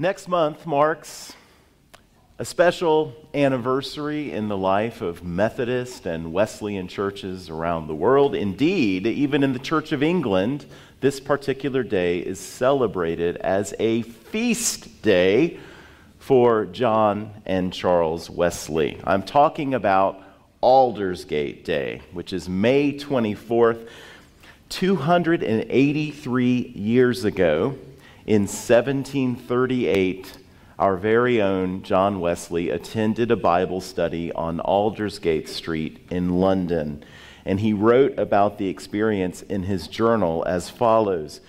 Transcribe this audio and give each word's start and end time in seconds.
Next 0.00 0.28
month 0.28 0.64
marks 0.64 1.32
a 2.38 2.44
special 2.44 3.16
anniversary 3.34 4.30
in 4.30 4.46
the 4.46 4.56
life 4.56 5.00
of 5.00 5.24
Methodist 5.24 6.06
and 6.06 6.32
Wesleyan 6.32 6.86
churches 6.86 7.50
around 7.50 7.88
the 7.88 7.96
world. 7.96 8.36
Indeed, 8.36 9.08
even 9.08 9.42
in 9.42 9.54
the 9.54 9.58
Church 9.58 9.90
of 9.90 10.00
England, 10.00 10.66
this 11.00 11.18
particular 11.18 11.82
day 11.82 12.20
is 12.20 12.38
celebrated 12.38 13.38
as 13.38 13.74
a 13.80 14.02
feast 14.02 15.02
day 15.02 15.58
for 16.20 16.66
John 16.66 17.32
and 17.44 17.72
Charles 17.72 18.30
Wesley. 18.30 19.00
I'm 19.02 19.24
talking 19.24 19.74
about 19.74 20.22
Aldersgate 20.62 21.64
Day, 21.64 22.02
which 22.12 22.32
is 22.32 22.48
May 22.48 22.92
24th, 22.92 23.88
283 24.68 26.72
years 26.76 27.24
ago 27.24 27.76
in 28.28 28.42
1738, 28.42 30.36
our 30.78 30.98
very 30.98 31.40
own 31.40 31.82
John 31.82 32.20
Wesley 32.20 32.68
attended 32.68 33.30
a 33.30 33.36
Bible 33.36 33.80
study 33.80 34.30
on 34.32 34.60
Aldersgate 34.60 35.48
Street 35.48 36.06
in 36.10 36.38
London, 36.38 37.02
and 37.46 37.58
he 37.58 37.72
wrote 37.72 38.18
about 38.18 38.58
the 38.58 38.68
experience 38.68 39.40
in 39.40 39.62
his 39.62 39.88
journal 39.88 40.44
as 40.46 40.68
follows. 40.68 41.40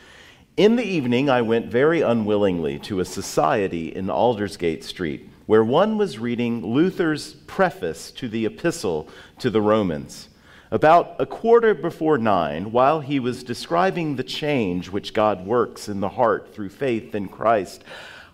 In 0.56 0.78
the 0.78 0.86
evening, 0.86 1.30
I 1.30 1.42
went 1.42 1.70
very 1.70 2.00
unwillingly 2.00 2.80
to 2.80 3.02
a 3.02 3.06
society 3.06 3.94
in 3.94 4.10
Aldersgate 4.10 4.86
Street, 4.86 5.30
where 5.48 5.66
one 5.66 5.98
was 5.98 6.18
reading 6.18 6.66
Luther's 6.66 7.34
preface 7.34 8.10
to 8.12 8.30
the 8.30 8.46
Epistle 8.46 9.10
to 9.40 9.50
the 9.50 9.62
Romans. 9.62 10.30
About 10.72 11.16
a 11.18 11.26
quarter 11.26 11.74
before 11.74 12.20
nine, 12.20 12.72
while 12.72 13.00
he 13.00 13.20
was 13.20 13.44
describing 13.44 14.16
the 14.16 14.24
change 14.24 14.90
which 14.90 15.16
God 15.16 15.44
works 15.44 15.90
in 15.90 16.00
the 16.00 16.10
heart 16.10 16.54
through 16.54 16.70
faith 16.70 17.16
in 17.16 17.28
Christ, 17.28 17.84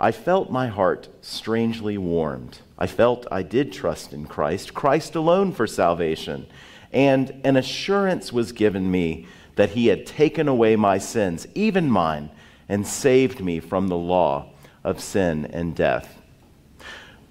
I 0.01 0.11
felt 0.11 0.51
my 0.51 0.67
heart 0.67 1.07
strangely 1.21 1.97
warmed. 1.97 2.59
I 2.77 2.87
felt 2.87 3.25
I 3.31 3.41
did 3.41 3.71
trust 3.71 4.11
in 4.11 4.25
Christ, 4.25 4.73
Christ 4.73 5.15
alone 5.15 5.53
for 5.53 5.65
salvation, 5.65 6.47
and 6.91 7.39
an 7.45 7.55
assurance 7.55 8.33
was 8.33 8.51
given 8.51 8.91
me 8.91 9.27
that 9.55 9.69
he 9.69 9.87
had 9.87 10.05
taken 10.05 10.49
away 10.49 10.75
my 10.75 10.97
sins, 10.97 11.47
even 11.55 11.89
mine, 11.89 12.29
and 12.67 12.85
saved 12.85 13.39
me 13.39 13.61
from 13.61 13.87
the 13.87 13.97
law 13.97 14.49
of 14.83 14.99
sin 14.99 15.45
and 15.53 15.73
death. 15.73 16.21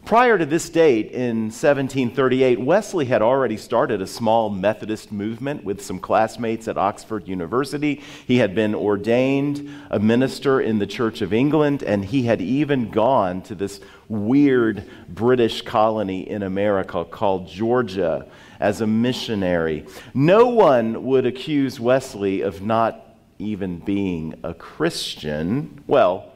Prior 0.04 0.36
to 0.36 0.44
this 0.44 0.68
date, 0.68 1.12
in 1.12 1.44
1738, 1.44 2.60
Wesley 2.60 3.06
had 3.06 3.22
already 3.22 3.56
started 3.56 4.02
a 4.02 4.06
small 4.06 4.50
Methodist 4.50 5.10
movement 5.10 5.64
with 5.64 5.82
some 5.82 5.98
classmates 5.98 6.68
at 6.68 6.76
Oxford 6.76 7.26
University. 7.26 8.02
He 8.26 8.36
had 8.36 8.54
been 8.54 8.74
ordained 8.74 9.66
a 9.90 9.98
minister 9.98 10.60
in 10.60 10.78
the 10.78 10.86
Church 10.86 11.22
of 11.22 11.32
England, 11.32 11.82
and 11.82 12.04
he 12.04 12.24
had 12.24 12.42
even 12.42 12.90
gone 12.90 13.40
to 13.42 13.54
this 13.54 13.80
weird 14.06 14.84
British 15.08 15.62
colony 15.62 16.28
in 16.28 16.42
America 16.42 17.06
called 17.06 17.48
Georgia 17.48 18.26
as 18.60 18.82
a 18.82 18.86
missionary. 18.86 19.86
No 20.12 20.48
one 20.48 21.02
would 21.06 21.24
accuse 21.24 21.80
Wesley 21.80 22.42
of 22.42 22.60
not 22.60 23.16
even 23.38 23.78
being 23.78 24.34
a 24.44 24.52
Christian. 24.52 25.82
Well, 25.86 26.33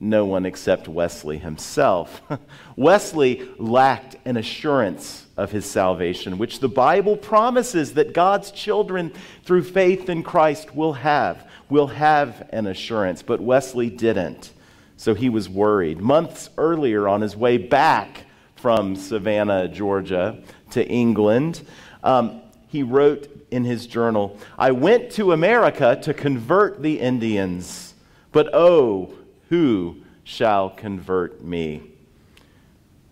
no 0.00 0.24
one 0.24 0.46
except 0.46 0.88
Wesley 0.88 1.38
himself. 1.38 2.22
Wesley 2.76 3.48
lacked 3.58 4.16
an 4.24 4.36
assurance 4.36 5.26
of 5.36 5.50
his 5.50 5.66
salvation, 5.66 6.38
which 6.38 6.60
the 6.60 6.68
Bible 6.68 7.16
promises 7.16 7.94
that 7.94 8.12
God's 8.12 8.50
children 8.50 9.12
through 9.44 9.64
faith 9.64 10.08
in 10.08 10.22
Christ 10.22 10.74
will 10.74 10.94
have, 10.94 11.48
will 11.68 11.88
have 11.88 12.48
an 12.52 12.66
assurance, 12.66 13.22
but 13.22 13.40
Wesley 13.40 13.90
didn't. 13.90 14.52
So 14.96 15.14
he 15.14 15.28
was 15.28 15.48
worried. 15.48 16.00
Months 16.00 16.50
earlier, 16.58 17.08
on 17.08 17.20
his 17.20 17.36
way 17.36 17.56
back 17.56 18.24
from 18.56 18.96
Savannah, 18.96 19.68
Georgia, 19.68 20.42
to 20.70 20.86
England, 20.86 21.66
um, 22.02 22.42
he 22.68 22.82
wrote 22.82 23.28
in 23.50 23.64
his 23.64 23.86
journal 23.86 24.36
I 24.58 24.72
went 24.72 25.10
to 25.12 25.32
America 25.32 25.98
to 26.02 26.12
convert 26.12 26.82
the 26.82 27.00
Indians, 27.00 27.94
but 28.32 28.50
oh, 28.52 29.14
who 29.48 29.96
shall 30.24 30.70
convert 30.70 31.42
me? 31.42 31.82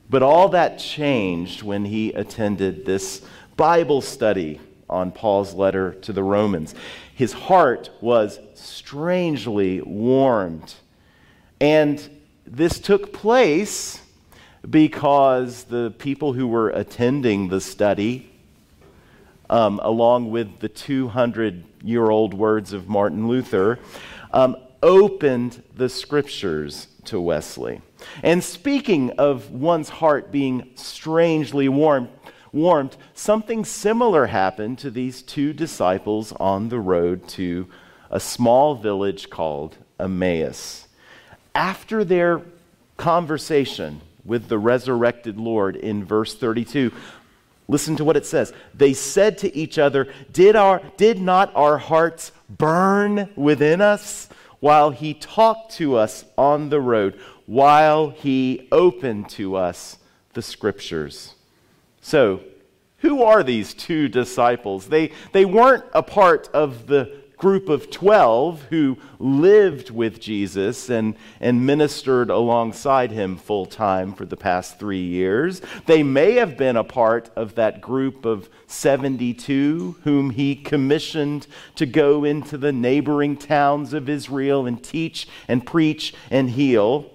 But 0.08 0.22
all 0.22 0.50
that 0.50 0.78
changed 0.78 1.62
when 1.62 1.84
he 1.84 2.12
attended 2.12 2.84
this 2.84 3.22
Bible 3.56 4.00
study 4.00 4.60
on 4.88 5.10
Paul's 5.10 5.54
letter 5.54 5.94
to 6.02 6.12
the 6.12 6.22
Romans. 6.22 6.74
His 7.14 7.32
heart 7.32 7.90
was 8.00 8.38
strangely 8.54 9.80
warmed. 9.80 10.74
And 11.60 12.08
this 12.46 12.78
took 12.78 13.12
place 13.12 14.00
because 14.68 15.64
the 15.64 15.92
people 15.98 16.32
who 16.32 16.46
were 16.46 16.70
attending 16.70 17.48
the 17.48 17.60
study, 17.60 18.30
um, 19.48 19.80
along 19.82 20.30
with 20.30 20.60
the 20.60 20.68
200 20.68 21.64
year 21.82 22.10
old 22.10 22.34
words 22.34 22.72
of 22.72 22.88
Martin 22.88 23.28
Luther, 23.28 23.78
um, 24.32 24.56
opened 24.82 25.62
the 25.74 25.88
scriptures 25.88 26.88
to 27.04 27.20
Wesley. 27.20 27.80
And 28.22 28.42
speaking 28.42 29.10
of 29.12 29.50
one's 29.50 29.88
heart 29.88 30.30
being 30.30 30.70
strangely 30.74 31.68
warmed, 31.68 32.08
warmed, 32.52 32.96
something 33.14 33.64
similar 33.64 34.26
happened 34.26 34.78
to 34.78 34.90
these 34.90 35.22
two 35.22 35.52
disciples 35.52 36.32
on 36.32 36.68
the 36.68 36.80
road 36.80 37.26
to 37.28 37.68
a 38.10 38.20
small 38.20 38.74
village 38.74 39.30
called 39.30 39.76
Emmaus. 39.98 40.86
After 41.54 42.04
their 42.04 42.42
conversation 42.96 44.00
with 44.24 44.48
the 44.48 44.58
resurrected 44.58 45.38
Lord 45.38 45.76
in 45.76 46.04
verse 46.04 46.34
32, 46.34 46.92
listen 47.68 47.96
to 47.96 48.04
what 48.04 48.16
it 48.16 48.26
says. 48.26 48.52
They 48.74 48.92
said 48.92 49.38
to 49.38 49.56
each 49.56 49.78
other, 49.78 50.12
Did, 50.32 50.56
our, 50.56 50.82
did 50.96 51.20
not 51.20 51.54
our 51.54 51.78
hearts 51.78 52.32
burn 52.48 53.30
within 53.36 53.80
us 53.80 54.28
while 54.60 54.90
he 54.90 55.14
talked 55.14 55.72
to 55.72 55.96
us 55.96 56.24
on 56.36 56.68
the 56.68 56.80
road, 56.80 57.18
while 57.46 58.10
he 58.10 58.68
opened 58.72 59.28
to 59.30 59.56
us 59.56 59.98
the 60.32 60.42
scriptures. 60.42 61.34
So, 62.00 62.40
who 62.98 63.22
are 63.22 63.42
these 63.42 63.74
two 63.74 64.08
disciples? 64.08 64.88
They, 64.88 65.12
they 65.32 65.44
weren't 65.44 65.84
a 65.92 66.02
part 66.02 66.48
of 66.54 66.86
the 66.86 67.22
group 67.36 67.68
of 67.68 67.90
12 67.90 68.62
who 68.70 68.96
lived 69.18 69.90
with 69.90 70.20
Jesus 70.20 70.88
and, 70.88 71.14
and 71.40 71.66
ministered 71.66 72.30
alongside 72.30 73.10
him 73.10 73.36
full 73.36 73.66
time 73.66 74.14
for 74.14 74.24
the 74.24 74.36
past 74.36 74.78
three 74.78 75.02
years. 75.02 75.60
They 75.86 76.02
may 76.02 76.32
have 76.34 76.56
been 76.56 76.76
a 76.76 76.84
part 76.84 77.30
of 77.36 77.54
that 77.56 77.80
group 77.80 78.24
of 78.24 78.48
72 78.66 79.96
whom 80.04 80.30
he 80.30 80.54
commissioned 80.54 81.46
to 81.74 81.84
go 81.84 82.24
into 82.24 82.56
the 82.56 82.72
neighboring 82.72 83.36
towns 83.36 83.92
of 83.92 84.08
Israel 84.08 84.66
and 84.66 84.82
teach 84.82 85.28
and 85.46 85.66
preach 85.66 86.14
and 86.30 86.50
heal. 86.50 87.10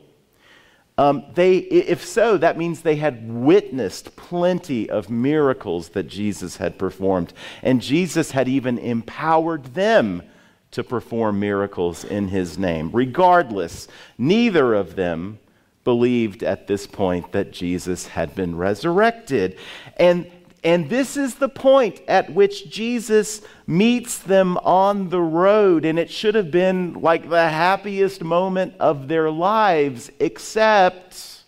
Um, 0.98 1.24
they, 1.34 1.58
if 1.58 2.06
so, 2.06 2.38
that 2.38 2.58
means 2.58 2.82
they 2.82 2.98
had 2.98 3.32
witnessed 3.32 4.16
plenty 4.16 4.90
of 4.90 5.10
miracles 5.10 5.90
that 5.90 6.04
Jesus 6.04 6.58
had 6.58 6.78
performed. 6.78 7.34
And 7.64 7.82
Jesus 7.82 8.32
had 8.32 8.48
even 8.48 8.78
empowered 8.78 9.74
them 9.74 10.24
to 10.72 10.84
perform 10.84 11.40
miracles 11.40 12.04
in 12.04 12.28
his 12.28 12.58
name. 12.58 12.92
Regardless, 12.92 13.88
neither 14.18 14.74
of 14.74 14.96
them 14.96 15.40
believed 15.84 16.44
at 16.44 16.68
this 16.68 16.86
point 16.88 17.32
that 17.32 17.52
Jesus 17.52 18.08
had 18.08 18.36
been 18.36 18.56
resurrected. 18.56 19.58
And 19.98 20.30
and 20.64 20.90
this 20.90 21.18
is 21.18 21.36
the 21.36 21.50
point 21.50 22.02
at 22.08 22.34
which 22.34 22.70
Jesus 22.70 23.42
meets 23.66 24.20
them 24.20 24.58
on 24.58 25.10
the 25.10 25.22
road. 25.22 25.86
And 25.86 25.98
it 25.98 26.12
should 26.12 26.36
have 26.36 26.52
been 26.52 26.94
like 27.02 27.30
the 27.30 27.50
happiest 27.50 28.24
moment 28.24 28.76
of 28.80 29.08
their 29.08 29.32
lives, 29.32 30.12
except, 30.20 31.44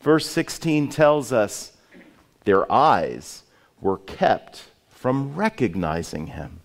verse 0.00 0.26
16 0.26 0.88
tells 0.88 1.32
us, 1.32 1.72
their 2.44 2.70
eyes 2.72 3.42
were 3.80 3.98
kept 3.98 4.70
from 4.88 5.34
recognizing 5.34 6.28
him. 6.28 6.60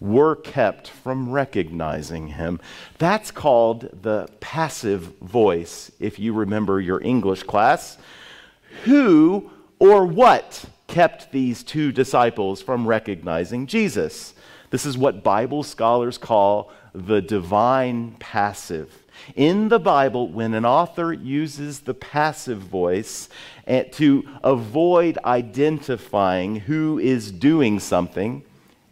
Were 0.00 0.34
kept 0.34 0.88
from 0.88 1.30
recognizing 1.30 2.28
him. 2.28 2.58
That's 2.98 3.30
called 3.30 4.02
the 4.02 4.28
passive 4.40 5.02
voice, 5.20 5.92
if 6.00 6.18
you 6.18 6.32
remember 6.32 6.80
your 6.80 7.00
English 7.00 7.44
class. 7.44 7.96
Who 8.84 9.50
or 9.78 10.04
what 10.04 10.64
kept 10.90 11.30
these 11.30 11.62
two 11.62 11.92
disciples 11.92 12.60
from 12.60 12.86
recognizing 12.86 13.66
Jesus. 13.66 14.34
This 14.70 14.84
is 14.84 14.98
what 14.98 15.22
Bible 15.22 15.62
scholars 15.62 16.18
call 16.18 16.72
the 16.92 17.22
divine 17.22 18.16
passive. 18.18 19.04
In 19.36 19.68
the 19.68 19.78
Bible, 19.78 20.28
when 20.28 20.52
an 20.52 20.64
author 20.64 21.12
uses 21.12 21.80
the 21.80 21.94
passive 21.94 22.58
voice 22.58 23.28
eh, 23.68 23.84
to 23.92 24.28
avoid 24.42 25.16
identifying 25.24 26.56
who 26.56 26.98
is 26.98 27.30
doing 27.30 27.78
something, 27.78 28.42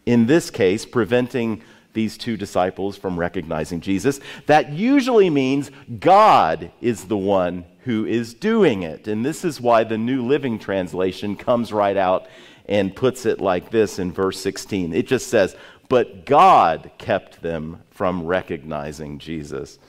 in 0.05 0.25
this 0.25 0.49
case, 0.49 0.85
preventing 0.85 1.61
these 1.93 2.17
two 2.17 2.37
disciples 2.37 2.97
from 2.97 3.19
recognizing 3.19 3.81
Jesus. 3.81 4.19
That 4.45 4.71
usually 4.73 5.29
means 5.29 5.71
God 5.99 6.71
is 6.81 7.05
the 7.05 7.17
one 7.17 7.65
who 7.83 8.05
is 8.05 8.33
doing 8.33 8.83
it. 8.83 9.07
And 9.07 9.25
this 9.25 9.43
is 9.43 9.59
why 9.59 9.83
the 9.83 9.97
New 9.97 10.25
Living 10.25 10.59
Translation 10.59 11.35
comes 11.35 11.73
right 11.73 11.97
out 11.97 12.27
and 12.67 12.95
puts 12.95 13.25
it 13.25 13.41
like 13.41 13.71
this 13.71 13.97
in 13.97 14.11
verse 14.11 14.39
16. 14.39 14.93
It 14.93 15.07
just 15.07 15.27
says, 15.27 15.55
But 15.87 16.25
God 16.25 16.91
kept 16.97 17.41
them 17.41 17.81
from 17.89 18.25
recognizing 18.25 19.17
Jesus. 19.17 19.79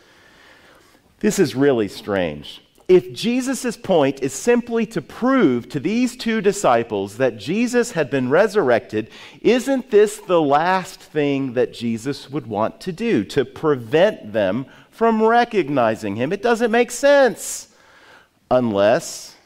This 1.21 1.39
is 1.39 1.55
really 1.55 1.89
strange. 1.89 2.63
If 2.91 3.13
Jesus' 3.13 3.77
point 3.77 4.21
is 4.21 4.33
simply 4.33 4.85
to 4.87 5.01
prove 5.01 5.69
to 5.69 5.79
these 5.79 6.17
two 6.17 6.41
disciples 6.41 7.19
that 7.19 7.37
Jesus 7.37 7.93
had 7.93 8.11
been 8.11 8.29
resurrected, 8.29 9.11
isn't 9.43 9.93
this 9.93 10.17
the 10.17 10.43
last 10.43 10.99
thing 10.99 11.53
that 11.53 11.73
Jesus 11.73 12.29
would 12.29 12.49
want 12.49 12.81
to 12.81 12.91
do? 12.91 13.23
To 13.27 13.45
prevent 13.45 14.33
them 14.33 14.67
from 14.91 15.23
recognizing 15.23 16.17
him? 16.17 16.33
It 16.33 16.43
doesn't 16.43 16.73
make 16.73 16.91
sense. 16.91 17.69
Unless 18.51 19.37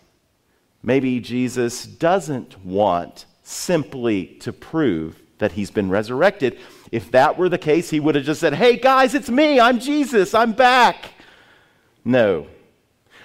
maybe 0.82 1.20
Jesus 1.20 1.84
doesn't 1.84 2.64
want 2.64 3.26
simply 3.42 4.24
to 4.40 4.54
prove 4.54 5.20
that 5.36 5.52
he's 5.52 5.70
been 5.70 5.90
resurrected. 5.90 6.58
If 6.90 7.10
that 7.10 7.36
were 7.36 7.50
the 7.50 7.58
case, 7.58 7.90
he 7.90 8.00
would 8.00 8.14
have 8.14 8.24
just 8.24 8.40
said, 8.40 8.54
Hey 8.54 8.78
guys, 8.78 9.14
it's 9.14 9.28
me, 9.28 9.60
I'm 9.60 9.80
Jesus, 9.80 10.32
I'm 10.32 10.52
back. 10.52 11.10
No. 12.06 12.46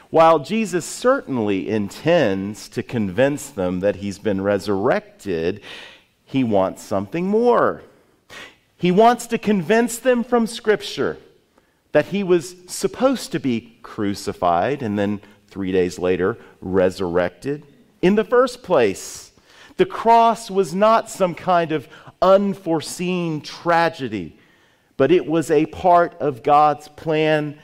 While 0.09 0.39
Jesus 0.39 0.85
certainly 0.85 1.69
intends 1.69 2.67
to 2.69 2.81
convince 2.81 3.49
them 3.49 3.81
that 3.81 3.97
he's 3.97 4.17
been 4.17 4.41
resurrected, 4.41 5.61
he 6.25 6.43
wants 6.43 6.81
something 6.81 7.27
more. 7.27 7.83
He 8.75 8.91
wants 8.91 9.27
to 9.27 9.37
convince 9.37 9.99
them 9.99 10.23
from 10.23 10.47
Scripture 10.47 11.17
that 11.91 12.07
he 12.07 12.23
was 12.23 12.55
supposed 12.67 13.31
to 13.33 13.39
be 13.39 13.77
crucified 13.83 14.81
and 14.81 14.97
then 14.97 15.21
three 15.47 15.71
days 15.71 15.99
later 15.99 16.37
resurrected 16.61 17.63
in 18.01 18.15
the 18.15 18.23
first 18.23 18.63
place. 18.63 19.31
The 19.77 19.85
cross 19.85 20.49
was 20.49 20.73
not 20.73 21.09
some 21.09 21.35
kind 21.35 21.71
of 21.71 21.87
unforeseen 22.21 23.41
tragedy, 23.41 24.37
but 24.97 25.11
it 25.11 25.25
was 25.25 25.51
a 25.51 25.67
part 25.67 26.15
of 26.19 26.43
God's 26.43 26.87
plan 26.87 27.59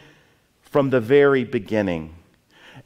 from 0.61 0.89
the 0.89 1.01
very 1.01 1.43
beginning. 1.43 2.13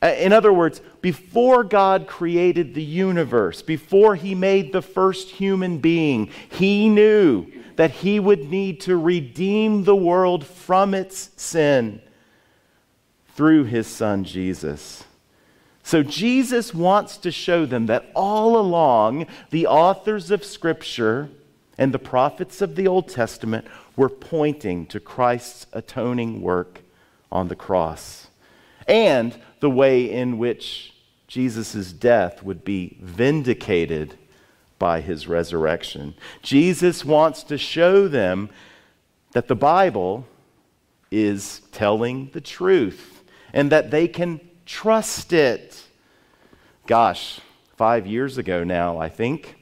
Uh, 0.02 0.08
in 0.18 0.32
other 0.32 0.54
words, 0.54 0.82
before 1.02 1.64
God 1.64 2.08
created 2.08 2.74
the 2.74 2.84
universe, 2.84 3.62
before 3.62 4.16
he 4.16 4.34
made 4.34 4.72
the 4.72 4.82
first 4.82 5.30
human 5.30 5.80
being, 5.80 6.30
he 6.50 6.88
knew 6.88 7.48
that 7.76 7.92
he 7.92 8.20
would 8.20 8.50
need 8.50 8.80
to 8.82 8.96
redeem 8.96 9.84
the 9.84 9.96
world 9.96 10.46
from 10.46 10.94
its 10.94 11.32
sin 11.36 12.02
through 13.36 13.66
his 13.66 13.88
son 13.88 14.24
Jesus. 14.24 15.04
So 15.84 16.04
Jesus 16.04 16.74
wants 16.74 17.18
to 17.18 17.32
show 17.32 17.66
them 17.66 17.88
that 17.88 18.10
all 18.16 18.58
along, 18.58 19.28
the 19.50 19.68
authors 19.68 20.32
of 20.32 20.46
Scripture 20.46 21.30
and 21.78 21.94
the 21.94 22.00
prophets 22.00 22.62
of 22.62 22.76
the 22.76 22.88
Old 22.88 23.10
Testament 23.10 23.66
were 23.96 24.10
pointing 24.10 24.86
to 24.88 25.00
Christ's 25.00 25.66
atoning 25.74 26.42
work 26.42 26.82
on 27.32 27.48
the 27.48 27.56
cross 27.56 28.29
and 28.90 29.40
the 29.60 29.70
way 29.70 30.12
in 30.12 30.38
which 30.38 30.94
Jesus' 31.28 31.94
death 31.94 32.44
would 32.44 32.66
be 32.66 32.98
vindicated 33.00 34.18
by 34.80 35.00
his 35.00 35.28
resurrection. 35.28 36.16
Jesus 36.42 37.06
wants 37.06 37.44
to 37.44 37.58
show 37.58 38.08
them 38.08 38.50
that 39.34 39.48
the 39.48 39.56
Bible 39.56 40.26
is 41.12 41.62
telling 41.72 42.30
the 42.34 42.42
truth 42.42 43.24
and 43.54 43.72
that 43.72 43.92
they 43.92 44.08
can 44.08 44.42
trust 44.66 45.34
it. 45.34 45.84
Gosh, 46.88 47.40
five 47.78 48.08
years 48.08 48.38
ago 48.38 48.64
now, 48.64 48.98
I 48.98 49.10
think, 49.10 49.56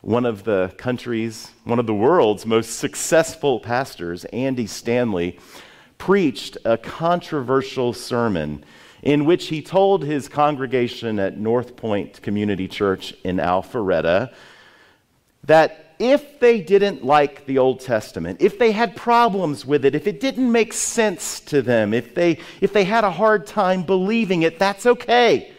one 0.00 0.26
of 0.26 0.42
the 0.42 0.74
country's, 0.78 1.50
one 1.62 1.78
of 1.78 1.86
the 1.86 1.94
world's 1.94 2.44
most 2.44 2.78
successful 2.78 3.60
pastors, 3.60 4.24
Andy 4.26 4.66
Stanley, 4.66 5.38
preached 6.02 6.58
a 6.64 6.76
controversial 6.76 7.92
sermon 7.92 8.64
in 9.04 9.24
which 9.24 9.46
he 9.46 9.62
told 9.62 10.02
his 10.02 10.28
congregation 10.28 11.20
at 11.20 11.38
North 11.38 11.76
Point 11.76 12.20
Community 12.22 12.66
Church 12.66 13.14
in 13.22 13.36
Alpharetta 13.36 14.32
that 15.44 15.94
if 16.00 16.40
they 16.40 16.60
didn't 16.60 17.04
like 17.04 17.46
the 17.46 17.58
Old 17.58 17.78
Testament, 17.78 18.42
if 18.42 18.58
they 18.58 18.72
had 18.72 18.96
problems 18.96 19.64
with 19.64 19.84
it, 19.84 19.94
if 19.94 20.08
it 20.08 20.18
didn't 20.18 20.50
make 20.50 20.72
sense 20.72 21.38
to 21.38 21.62
them, 21.62 21.94
if 21.94 22.16
they, 22.16 22.40
if 22.60 22.72
they 22.72 22.82
had 22.82 23.04
a 23.04 23.10
hard 23.12 23.46
time 23.46 23.84
believing 23.84 24.42
it, 24.42 24.58
that's 24.58 24.86
okay. 24.86 25.52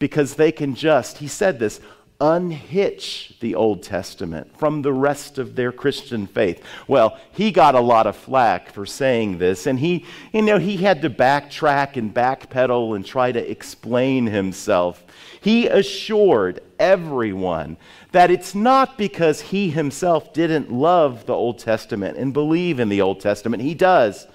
Because 0.00 0.34
they 0.34 0.50
can 0.50 0.74
just, 0.74 1.18
he 1.18 1.28
said 1.28 1.60
this, 1.60 1.80
unhitch 2.20 3.34
the 3.38 3.54
Old 3.54 3.82
Testament 3.82 4.58
from 4.58 4.82
the 4.82 4.92
rest 4.92 5.38
of 5.38 5.54
their 5.54 5.70
Christian 5.70 6.26
faith. 6.26 6.62
Well, 6.88 7.16
he 7.30 7.52
got 7.52 7.76
a 7.76 7.80
lot 7.80 8.08
of 8.08 8.16
flack 8.16 8.72
for 8.72 8.84
saying 8.86 9.38
this, 9.38 9.66
and 9.66 9.78
he, 9.78 10.04
you 10.32 10.42
know, 10.42 10.58
he 10.58 10.78
had 10.78 11.02
to 11.02 11.10
backtrack 11.10 11.96
and 11.96 12.12
backpedal 12.12 12.96
and 12.96 13.06
try 13.06 13.30
to 13.30 13.50
explain 13.50 14.26
himself. 14.26 15.04
He 15.40 15.68
assured 15.68 16.60
everyone 16.80 17.76
that 18.10 18.32
it's 18.32 18.54
not 18.54 18.98
because 18.98 19.40
he 19.40 19.70
himself 19.70 20.32
didn't 20.32 20.72
love 20.72 21.26
the 21.26 21.34
Old 21.34 21.60
Testament 21.60 22.18
and 22.18 22.32
believe 22.32 22.80
in 22.80 22.88
the 22.88 23.00
Old 23.00 23.20
Testament. 23.20 23.62
He 23.62 23.74
does. 23.74 24.26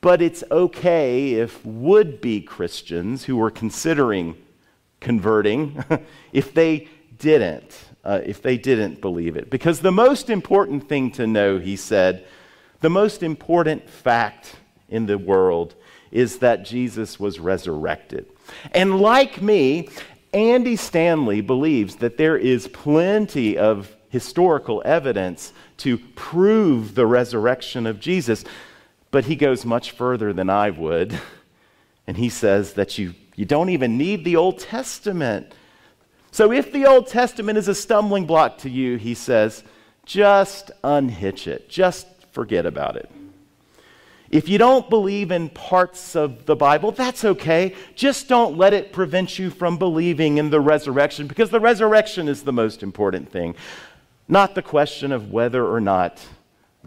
But 0.00 0.20
it's 0.20 0.44
okay 0.50 1.34
if 1.34 1.64
would 1.64 2.20
be 2.20 2.40
Christians 2.40 3.24
who 3.24 3.36
were 3.36 3.50
considering 3.50 4.36
converting, 5.00 5.82
if 6.32 6.52
they 6.54 6.88
didn't, 7.18 7.78
uh, 8.04 8.20
if 8.24 8.42
they 8.42 8.56
didn't 8.56 9.00
believe 9.00 9.36
it. 9.36 9.50
Because 9.50 9.80
the 9.80 9.92
most 9.92 10.30
important 10.30 10.88
thing 10.88 11.10
to 11.12 11.26
know, 11.26 11.58
he 11.58 11.76
said, 11.76 12.26
the 12.80 12.90
most 12.90 13.22
important 13.22 13.88
fact 13.88 14.56
in 14.88 15.06
the 15.06 15.18
world 15.18 15.74
is 16.10 16.38
that 16.38 16.64
Jesus 16.64 17.18
was 17.18 17.40
resurrected. 17.40 18.26
And 18.72 19.00
like 19.00 19.42
me, 19.42 19.88
Andy 20.32 20.76
Stanley 20.76 21.40
believes 21.40 21.96
that 21.96 22.16
there 22.16 22.36
is 22.36 22.68
plenty 22.68 23.56
of 23.58 23.96
historical 24.08 24.82
evidence 24.84 25.52
to 25.78 25.98
prove 25.98 26.94
the 26.94 27.06
resurrection 27.06 27.86
of 27.86 28.00
Jesus, 28.00 28.44
but 29.10 29.24
he 29.24 29.36
goes 29.36 29.64
much 29.64 29.90
further 29.90 30.32
than 30.32 30.50
I 30.50 30.70
would. 30.70 31.18
And 32.08 32.16
he 32.16 32.28
says 32.28 32.74
that 32.74 32.98
you, 32.98 33.14
you 33.34 33.44
don't 33.44 33.70
even 33.70 33.98
need 33.98 34.24
the 34.24 34.36
Old 34.36 34.60
Testament. 34.60 35.52
So 36.36 36.52
if 36.52 36.70
the 36.70 36.84
Old 36.84 37.06
Testament 37.06 37.56
is 37.56 37.66
a 37.66 37.74
stumbling 37.74 38.26
block 38.26 38.58
to 38.58 38.68
you, 38.68 38.98
he 38.98 39.14
says, 39.14 39.64
just 40.04 40.70
unhitch 40.84 41.48
it, 41.48 41.70
just 41.70 42.06
forget 42.30 42.66
about 42.66 42.96
it. 42.96 43.10
If 44.28 44.46
you 44.46 44.58
don't 44.58 44.90
believe 44.90 45.30
in 45.30 45.48
parts 45.48 46.14
of 46.14 46.44
the 46.44 46.54
Bible, 46.54 46.92
that's 46.92 47.24
okay. 47.24 47.74
Just 47.94 48.28
don't 48.28 48.58
let 48.58 48.74
it 48.74 48.92
prevent 48.92 49.38
you 49.38 49.48
from 49.48 49.78
believing 49.78 50.36
in 50.36 50.50
the 50.50 50.60
resurrection 50.60 51.26
because 51.26 51.48
the 51.48 51.58
resurrection 51.58 52.28
is 52.28 52.42
the 52.42 52.52
most 52.52 52.82
important 52.82 53.32
thing, 53.32 53.54
not 54.28 54.54
the 54.54 54.60
question 54.60 55.12
of 55.12 55.32
whether 55.32 55.66
or 55.66 55.80
not 55.80 56.22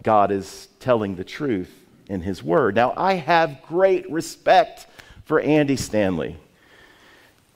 God 0.00 0.30
is 0.30 0.68
telling 0.78 1.16
the 1.16 1.24
truth 1.24 1.74
in 2.06 2.20
His 2.20 2.40
Word. 2.40 2.76
Now, 2.76 2.94
I 2.96 3.14
have 3.14 3.62
great 3.62 4.08
respect 4.12 4.86
for 5.24 5.40
Andy 5.40 5.74
Stanley, 5.74 6.36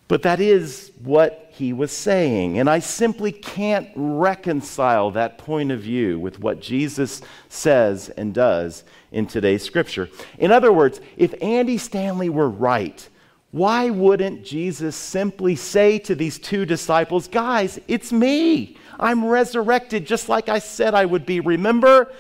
but 0.09 0.23
that 0.23 0.41
is 0.41 0.93
what 1.03 1.51
he 1.51 1.73
was 1.73 1.93
saying. 1.93 2.59
And 2.59 2.69
I 2.69 2.81
simply 2.81 3.33
can't 3.33 3.89
reconcile 3.95 5.11
that 5.13 5.39
point 5.39 5.71
of 5.71 5.81
view 5.81 6.19
with 6.19 6.41
what 6.41 6.61
Jesus 6.61 7.23
says 7.49 8.11
and 8.11 8.35
does 8.35 8.85
in 9.13 9.27
today's 9.27 9.63
scripture. 9.63 10.11
In 10.39 10.51
other 10.51 10.73
words, 10.73 11.01
if 11.17 11.35
Andy 11.41 11.79
Stanley 11.79 12.29
were 12.29 12.51
right, 12.51 13.09
why 13.53 13.89
wouldn't 13.89 14.45
Jesus 14.45 14.97
simply 14.97 15.55
say 15.55 16.01
to 16.01 16.15
these 16.17 16.39
two 16.39 16.67
disciples, 16.67 17.29
Guys, 17.29 17.79
it's 17.87 18.13
me. 18.13 18.77
I'm 18.99 19.25
resurrected 19.25 20.07
just 20.07 20.29
like 20.29 20.49
I 20.49 20.59
said 20.59 20.95
I 20.95 21.05
would 21.05 21.25
be. 21.25 21.41
Remember? 21.41 22.13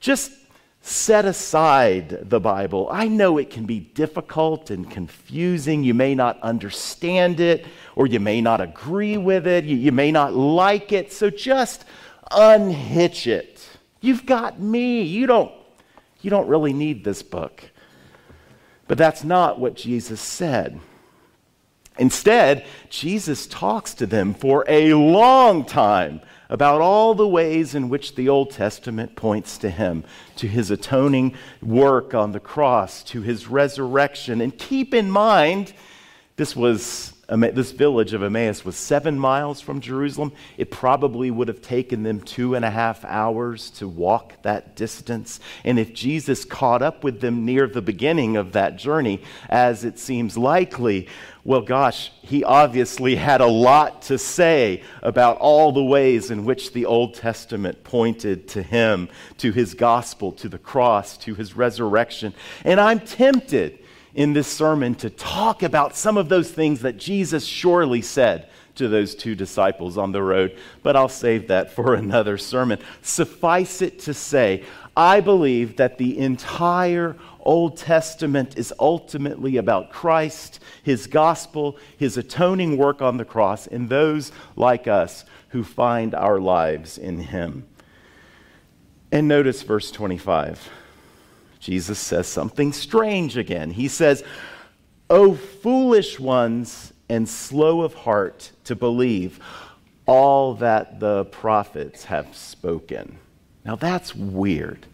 Just 0.00 0.32
set 0.82 1.24
aside 1.24 2.30
the 2.30 2.40
Bible. 2.40 2.88
I 2.90 3.06
know 3.06 3.38
it 3.38 3.50
can 3.50 3.66
be 3.66 3.80
difficult 3.80 4.70
and 4.70 4.90
confusing. 4.90 5.84
You 5.84 5.94
may 5.94 6.14
not 6.14 6.40
understand 6.40 7.38
it, 7.38 7.66
or 7.96 8.06
you 8.06 8.20
may 8.20 8.40
not 8.40 8.60
agree 8.60 9.18
with 9.18 9.46
it. 9.46 9.64
You, 9.64 9.76
you, 9.76 9.92
may 9.92 10.10
not 10.10 10.34
like 10.34 10.92
it. 10.92 11.12
So 11.12 11.28
just 11.28 11.84
unhitch 12.30 13.26
it. 13.26 13.66
You've 14.00 14.24
got 14.24 14.58
me. 14.58 15.02
You 15.02 15.26
don't, 15.26 15.52
you 16.22 16.30
don't 16.30 16.48
really 16.48 16.72
need 16.72 17.04
this 17.04 17.22
book. 17.22 17.62
But 18.88 18.96
that's 18.96 19.22
not 19.22 19.60
what 19.60 19.74
Jesus 19.74 20.20
said. 20.20 20.80
Instead, 21.98 22.64
Jesus 22.88 23.46
talks 23.46 23.92
to 23.94 24.06
them 24.06 24.32
for 24.32 24.64
a 24.66 24.94
long 24.94 25.66
time 25.66 26.22
about 26.50 26.80
all 26.80 27.14
the 27.14 27.26
ways 27.26 27.74
in 27.76 27.88
which 27.88 28.16
the 28.16 28.28
Old 28.28 28.50
Testament 28.50 29.14
points 29.14 29.56
to 29.58 29.70
him, 29.70 30.04
to 30.36 30.48
his 30.48 30.70
atoning 30.70 31.34
work 31.62 32.12
on 32.12 32.32
the 32.32 32.40
cross, 32.40 33.04
to 33.04 33.22
his 33.22 33.46
resurrection. 33.46 34.40
And 34.40 34.58
keep 34.58 34.92
in 34.92 35.10
mind, 35.10 35.72
this 36.36 36.56
was 36.56 37.09
this 37.30 37.70
village 37.70 38.12
of 38.12 38.22
Emmaus 38.22 38.64
was 38.64 38.76
seven 38.76 39.18
miles 39.18 39.60
from 39.60 39.80
Jerusalem. 39.80 40.32
It 40.56 40.70
probably 40.70 41.30
would 41.30 41.48
have 41.48 41.62
taken 41.62 42.02
them 42.02 42.20
two 42.20 42.54
and 42.54 42.64
a 42.64 42.70
half 42.70 43.04
hours 43.04 43.70
to 43.72 43.86
walk 43.86 44.42
that 44.42 44.74
distance. 44.74 45.38
And 45.64 45.78
if 45.78 45.94
Jesus 45.94 46.44
caught 46.44 46.82
up 46.82 47.04
with 47.04 47.20
them 47.20 47.44
near 47.44 47.66
the 47.66 47.82
beginning 47.82 48.36
of 48.36 48.52
that 48.52 48.76
journey, 48.76 49.22
as 49.48 49.84
it 49.84 49.98
seems 49.98 50.36
likely, 50.36 51.08
well, 51.42 51.62
gosh, 51.62 52.12
he 52.20 52.44
obviously 52.44 53.16
had 53.16 53.40
a 53.40 53.46
lot 53.46 54.02
to 54.02 54.18
say 54.18 54.82
about 55.02 55.38
all 55.38 55.72
the 55.72 55.82
ways 55.82 56.30
in 56.30 56.44
which 56.44 56.72
the 56.72 56.84
Old 56.84 57.14
Testament 57.14 57.82
pointed 57.82 58.46
to 58.48 58.62
him, 58.62 59.08
to 59.38 59.50
his 59.50 59.72
gospel, 59.74 60.32
to 60.32 60.48
the 60.48 60.58
cross, 60.58 61.16
to 61.18 61.34
his 61.34 61.56
resurrection. 61.56 62.34
And 62.64 62.78
I'm 62.78 63.00
tempted 63.00 63.79
in 64.14 64.32
this 64.32 64.48
sermon 64.48 64.94
to 64.96 65.10
talk 65.10 65.62
about 65.62 65.96
some 65.96 66.16
of 66.16 66.28
those 66.28 66.50
things 66.50 66.80
that 66.80 66.96
Jesus 66.96 67.44
surely 67.44 68.02
said 68.02 68.48
to 68.76 68.88
those 68.88 69.14
two 69.14 69.34
disciples 69.34 69.98
on 69.98 70.12
the 70.12 70.22
road, 70.22 70.56
but 70.82 70.96
I'll 70.96 71.08
save 71.08 71.48
that 71.48 71.72
for 71.72 71.94
another 71.94 72.38
sermon. 72.38 72.78
Suffice 73.02 73.82
it 73.82 73.98
to 74.00 74.14
say, 74.14 74.64
I 74.96 75.20
believe 75.20 75.76
that 75.76 75.98
the 75.98 76.18
entire 76.18 77.16
Old 77.40 77.76
Testament 77.76 78.58
is 78.58 78.72
ultimately 78.78 79.56
about 79.56 79.90
Christ, 79.90 80.60
his 80.82 81.06
gospel, 81.06 81.78
his 81.96 82.16
atoning 82.16 82.76
work 82.76 83.00
on 83.00 83.16
the 83.16 83.24
cross, 83.24 83.66
and 83.66 83.88
those 83.88 84.32
like 84.56 84.86
us 84.86 85.24
who 85.48 85.64
find 85.64 86.14
our 86.14 86.38
lives 86.38 86.98
in 86.98 87.18
him. 87.18 87.66
And 89.12 89.26
notice 89.26 89.62
verse 89.62 89.90
25. 89.90 90.68
Jesus 91.60 91.98
says 91.98 92.26
something 92.26 92.72
strange 92.72 93.36
again. 93.36 93.70
He 93.70 93.86
says, 93.86 94.24
O 95.08 95.34
foolish 95.34 96.18
ones 96.18 96.92
and 97.08 97.28
slow 97.28 97.82
of 97.82 97.94
heart 97.94 98.50
to 98.64 98.74
believe 98.74 99.40
all 100.06 100.54
that 100.54 100.98
the 100.98 101.26
prophets 101.26 102.04
have 102.04 102.34
spoken. 102.34 103.18
Now 103.64 103.76
that's 103.76 104.14
weird. 104.14 104.86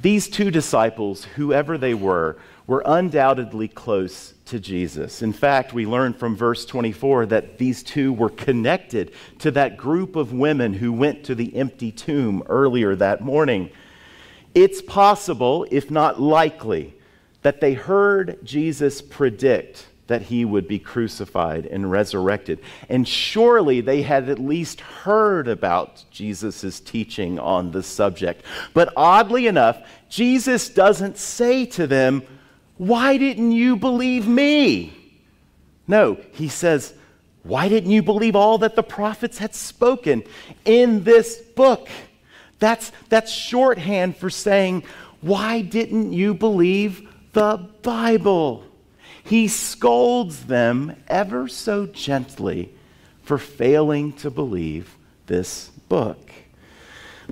These 0.00 0.28
two 0.28 0.50
disciples, 0.50 1.24
whoever 1.24 1.78
they 1.78 1.94
were, 1.94 2.36
were 2.66 2.82
undoubtedly 2.84 3.68
close 3.68 4.34
to 4.46 4.58
Jesus. 4.58 5.22
In 5.22 5.32
fact, 5.32 5.72
we 5.72 5.86
learn 5.86 6.12
from 6.12 6.36
verse 6.36 6.66
24 6.66 7.26
that 7.26 7.58
these 7.58 7.82
two 7.82 8.12
were 8.12 8.30
connected 8.30 9.12
to 9.38 9.50
that 9.52 9.76
group 9.76 10.16
of 10.16 10.32
women 10.32 10.74
who 10.74 10.92
went 10.92 11.24
to 11.24 11.34
the 11.34 11.54
empty 11.56 11.92
tomb 11.92 12.42
earlier 12.46 12.96
that 12.96 13.20
morning. 13.20 13.70
It's 14.54 14.82
possible, 14.82 15.66
if 15.70 15.90
not 15.90 16.20
likely, 16.20 16.94
that 17.42 17.60
they 17.60 17.74
heard 17.74 18.38
Jesus 18.44 19.02
predict 19.02 19.86
that 20.08 20.22
he 20.22 20.44
would 20.44 20.68
be 20.68 20.78
crucified 20.78 21.64
and 21.64 21.90
resurrected. 21.90 22.60
And 22.88 23.06
surely 23.08 23.80
they 23.80 24.02
had 24.02 24.28
at 24.28 24.38
least 24.38 24.80
heard 24.80 25.48
about 25.48 26.04
Jesus' 26.10 26.80
teaching 26.80 27.38
on 27.38 27.70
the 27.70 27.82
subject. 27.82 28.44
But 28.74 28.92
oddly 28.96 29.46
enough, 29.46 29.80
Jesus 30.08 30.68
doesn't 30.68 31.16
say 31.16 31.64
to 31.66 31.86
them, 31.86 32.22
Why 32.76 33.16
didn't 33.16 33.52
you 33.52 33.76
believe 33.76 34.26
me? 34.26 34.92
No, 35.86 36.18
he 36.32 36.48
says, 36.48 36.92
Why 37.42 37.68
didn't 37.68 37.90
you 37.90 38.02
believe 38.02 38.36
all 38.36 38.58
that 38.58 38.76
the 38.76 38.82
prophets 38.82 39.38
had 39.38 39.54
spoken 39.54 40.24
in 40.64 41.04
this 41.04 41.38
book? 41.38 41.88
That's, 42.62 42.92
that's 43.08 43.32
shorthand 43.32 44.16
for 44.16 44.30
saying, 44.30 44.84
Why 45.20 45.62
didn't 45.62 46.12
you 46.12 46.32
believe 46.32 47.08
the 47.32 47.56
Bible? 47.82 48.62
He 49.24 49.48
scolds 49.48 50.44
them 50.44 50.94
ever 51.08 51.48
so 51.48 51.86
gently 51.86 52.72
for 53.24 53.36
failing 53.36 54.12
to 54.12 54.30
believe 54.30 54.96
this 55.26 55.70
book. 55.88 56.30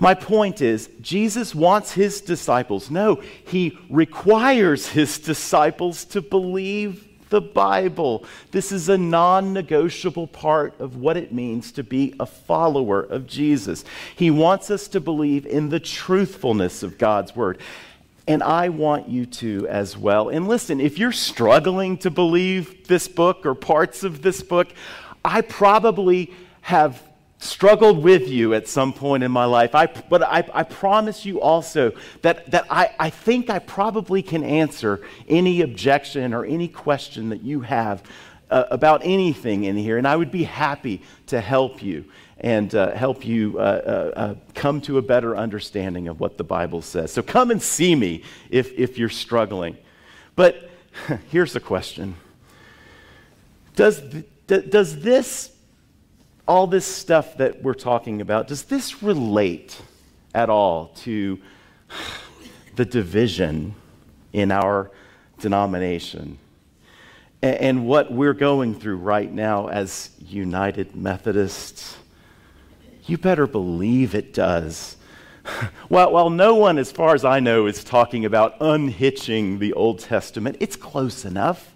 My 0.01 0.15
point 0.15 0.61
is, 0.61 0.91
Jesus 1.01 1.55
wants 1.55 1.93
his 1.93 2.21
disciples, 2.21 2.91
no, 2.91 3.23
he 3.47 3.79
requires 3.89 4.89
his 4.89 5.17
disciples 5.19 6.05
to 6.07 6.23
believe 6.23 7.07
the 7.31 7.41
Bible. 7.41 8.25
This 8.51 8.71
is 8.71 8.89
a 8.89 8.99
non 8.99 9.53
negotiable 9.53 10.27
part 10.27 10.79
of 10.79 10.97
what 10.97 11.17
it 11.17 11.33
means 11.33 11.73
to 11.73 11.83
be 11.83 12.15
a 12.21 12.27
follower 12.27 13.01
of 13.01 13.27
Jesus. 13.27 13.85
He 14.15 14.31
wants 14.31 14.71
us 14.71 14.89
to 14.89 15.01
believe 15.01 15.47
in 15.47 15.71
the 15.71 15.81
truthfulness 15.81 16.83
of 16.83 16.99
God's 16.99 17.35
Word. 17.35 17.59
And 18.29 18.43
I 18.43 18.69
want 18.69 19.09
you 19.09 19.27
to 19.27 19.67
as 19.69 19.97
well. 19.97 20.29
And 20.29 20.47
listen, 20.47 20.81
if 20.81 20.99
you're 20.99 21.11
struggling 21.11 21.99
to 21.99 22.11
believe 22.11 22.87
this 22.87 23.09
book 23.09 23.47
or 23.47 23.55
parts 23.55 24.05
of 24.05 24.23
this 24.23 24.43
book, 24.43 24.69
I 25.25 25.41
probably 25.41 26.33
have 26.61 27.03
struggled 27.41 28.03
with 28.03 28.29
you 28.29 28.53
at 28.53 28.69
some 28.69 28.93
point 28.93 29.25
in 29.25 29.33
my 29.33 29.47
life. 29.47 29.75
I, 29.75 29.87
but 29.87 30.23
I, 30.23 30.47
I 30.53 30.63
promise 30.63 31.25
you 31.25 31.41
also 31.41 31.93
that, 32.21 32.51
that 32.51 32.67
I, 32.71 32.95
I 33.01 33.11
think 33.11 33.49
I 33.49 33.59
probably 33.59 34.23
can 34.23 34.45
answer 34.45 35.01
any 35.27 35.63
objection 35.63 36.35
or 36.35 36.45
any 36.45 36.69
question 36.69 37.31
that 37.31 37.43
you 37.43 37.63
have 37.63 38.03
uh, 38.51 38.65
about 38.71 39.01
anything 39.05 39.65
in 39.65 39.77
here. 39.77 39.97
And 39.97 40.07
I 40.07 40.17
would 40.17 40.31
be 40.31 40.45
happy 40.45 41.03
to 41.29 41.41
help 41.41 41.83
you 41.83 42.05
and 42.39 42.75
uh, 42.75 42.93
help 42.93 43.25
you 43.25 43.59
uh, 43.59 43.61
uh, 43.61 44.19
uh 44.19 44.35
come 44.55 44.81
to 44.83 44.99
a 44.99 45.03
better 45.03 45.37
understanding 45.37 46.09
of 46.09 46.21
what 46.21 46.37
the 46.37 46.45
Bible 46.45 46.83
says. 46.83 47.13
So 47.13 47.23
come 47.23 47.51
and 47.51 47.63
see 47.63 47.95
me 47.95 48.23
if, 48.51 48.73
if 48.79 48.99
you're 48.99 49.09
struggling. 49.09 49.79
But 50.37 50.71
here's 51.31 51.55
the 51.55 51.61
question 51.61 52.17
Does, 53.77 54.03
does 54.47 55.01
this 55.01 55.53
all 56.51 56.67
this 56.67 56.85
stuff 56.85 57.37
that 57.37 57.63
we're 57.63 57.73
talking 57.73 58.21
about, 58.21 58.49
does 58.49 58.65
this 58.65 59.05
relate 59.05 59.81
at 60.35 60.51
all 60.51 60.89
to 60.89 61.39
the 62.75 62.85
division 62.85 63.73
in 64.33 64.51
our 64.51 64.91
denomination? 65.39 66.37
And 67.41 67.87
what 67.87 68.13
we're 68.13 68.35
going 68.35 68.75
through 68.75 68.97
right 68.97 69.33
now 69.33 69.69
as 69.69 70.11
United 70.27 70.97
Methodists? 70.97 71.97
You 73.07 73.17
better 73.17 73.47
believe 73.47 74.17
it 74.17 74.35
does. 74.35 74.97
While, 75.89 76.13
while 76.13 76.31
no 76.31 76.57
one, 76.57 76.79
as 76.79 76.91
far 76.91 77.15
as 77.15 77.25
I 77.25 77.39
know, 77.39 77.67
is 77.67 77.85
talking 77.85 78.25
about 78.25 78.57
unhitching 78.61 79.61
the 79.61 79.73
Old 79.75 80.01
Testament, 80.01 80.57
it's 80.59 80.77
close 80.77 81.25
enough. 81.25 81.75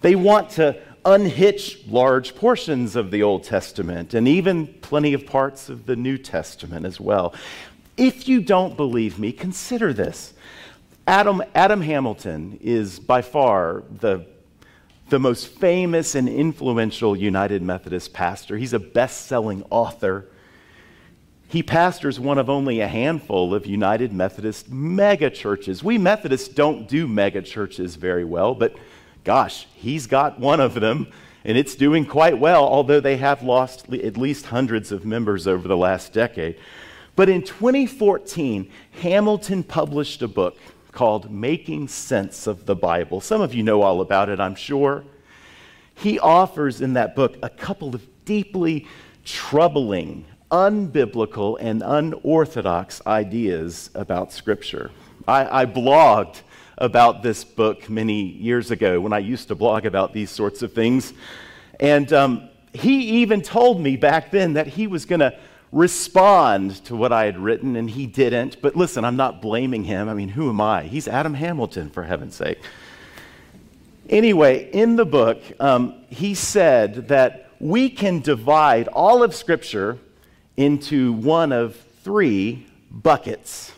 They 0.00 0.16
want 0.16 0.50
to 0.50 0.80
unhitch 1.06 1.86
large 1.86 2.34
portions 2.34 2.96
of 2.96 3.12
the 3.12 3.22
Old 3.22 3.44
Testament 3.44 4.12
and 4.12 4.26
even 4.26 4.66
plenty 4.66 5.14
of 5.14 5.24
parts 5.24 5.68
of 5.68 5.86
the 5.86 5.94
New 5.94 6.18
Testament 6.18 6.84
as 6.84 7.00
well. 7.00 7.32
If 7.96 8.28
you 8.28 8.42
don't 8.42 8.76
believe 8.76 9.18
me, 9.18 9.32
consider 9.32 9.92
this. 9.92 10.34
Adam, 11.06 11.42
Adam 11.54 11.80
Hamilton 11.80 12.58
is 12.60 12.98
by 12.98 13.22
far 13.22 13.84
the, 13.88 14.26
the 15.08 15.20
most 15.20 15.46
famous 15.46 16.16
and 16.16 16.28
influential 16.28 17.16
United 17.16 17.62
Methodist 17.62 18.12
pastor. 18.12 18.56
He's 18.58 18.72
a 18.72 18.80
best 18.80 19.26
selling 19.26 19.64
author. 19.70 20.26
He 21.46 21.62
pastors 21.62 22.18
one 22.18 22.38
of 22.38 22.50
only 22.50 22.80
a 22.80 22.88
handful 22.88 23.54
of 23.54 23.64
United 23.64 24.12
Methodist 24.12 24.68
megachurches. 24.68 25.84
We 25.84 25.96
Methodists 25.98 26.48
don't 26.48 26.88
do 26.88 27.06
megachurches 27.06 27.96
very 27.96 28.24
well, 28.24 28.56
but 28.56 28.74
Gosh, 29.26 29.66
he's 29.74 30.06
got 30.06 30.38
one 30.38 30.60
of 30.60 30.74
them, 30.74 31.08
and 31.44 31.58
it's 31.58 31.74
doing 31.74 32.06
quite 32.06 32.38
well, 32.38 32.64
although 32.64 33.00
they 33.00 33.16
have 33.16 33.42
lost 33.42 33.92
at 33.92 34.16
least 34.16 34.46
hundreds 34.46 34.92
of 34.92 35.04
members 35.04 35.48
over 35.48 35.66
the 35.66 35.76
last 35.76 36.12
decade. 36.12 36.60
But 37.16 37.28
in 37.28 37.42
2014, 37.42 38.70
Hamilton 39.02 39.64
published 39.64 40.22
a 40.22 40.28
book 40.28 40.56
called 40.92 41.28
Making 41.28 41.88
Sense 41.88 42.46
of 42.46 42.66
the 42.66 42.76
Bible. 42.76 43.20
Some 43.20 43.40
of 43.40 43.52
you 43.52 43.64
know 43.64 43.82
all 43.82 44.00
about 44.00 44.28
it, 44.28 44.38
I'm 44.38 44.54
sure. 44.54 45.02
He 45.96 46.20
offers 46.20 46.80
in 46.80 46.92
that 46.92 47.16
book 47.16 47.36
a 47.42 47.50
couple 47.50 47.96
of 47.96 48.06
deeply 48.26 48.86
troubling, 49.24 50.24
unbiblical, 50.52 51.58
and 51.60 51.82
unorthodox 51.84 53.02
ideas 53.08 53.90
about 53.96 54.32
Scripture. 54.32 54.92
I, 55.26 55.62
I 55.62 55.66
blogged 55.66 56.42
about 56.78 57.22
this 57.22 57.44
book 57.44 57.88
many 57.88 58.22
years 58.22 58.70
ago 58.70 59.00
when 59.00 59.12
I 59.12 59.18
used 59.18 59.48
to 59.48 59.54
blog 59.54 59.86
about 59.86 60.12
these 60.12 60.30
sorts 60.30 60.62
of 60.62 60.72
things. 60.72 61.14
And 61.80 62.12
um, 62.12 62.48
he 62.72 63.22
even 63.22 63.42
told 63.42 63.80
me 63.80 63.96
back 63.96 64.30
then 64.30 64.54
that 64.54 64.66
he 64.66 64.86
was 64.86 65.06
going 65.06 65.20
to 65.20 65.36
respond 65.72 66.84
to 66.84 66.94
what 66.96 67.12
I 67.12 67.24
had 67.24 67.38
written, 67.38 67.76
and 67.76 67.88
he 67.88 68.06
didn't. 68.06 68.60
But 68.62 68.76
listen, 68.76 69.04
I'm 69.04 69.16
not 69.16 69.42
blaming 69.42 69.84
him. 69.84 70.08
I 70.08 70.14
mean, 70.14 70.28
who 70.28 70.48
am 70.48 70.60
I? 70.60 70.84
He's 70.84 71.08
Adam 71.08 71.34
Hamilton, 71.34 71.90
for 71.90 72.02
heaven's 72.02 72.34
sake. 72.34 72.58
Anyway, 74.08 74.70
in 74.72 74.96
the 74.96 75.04
book, 75.04 75.42
um, 75.58 76.04
he 76.08 76.34
said 76.34 77.08
that 77.08 77.50
we 77.58 77.90
can 77.90 78.20
divide 78.20 78.88
all 78.88 79.22
of 79.22 79.34
Scripture 79.34 79.98
into 80.56 81.12
one 81.12 81.52
of 81.52 81.76
three 82.04 82.66
buckets. 82.90 83.72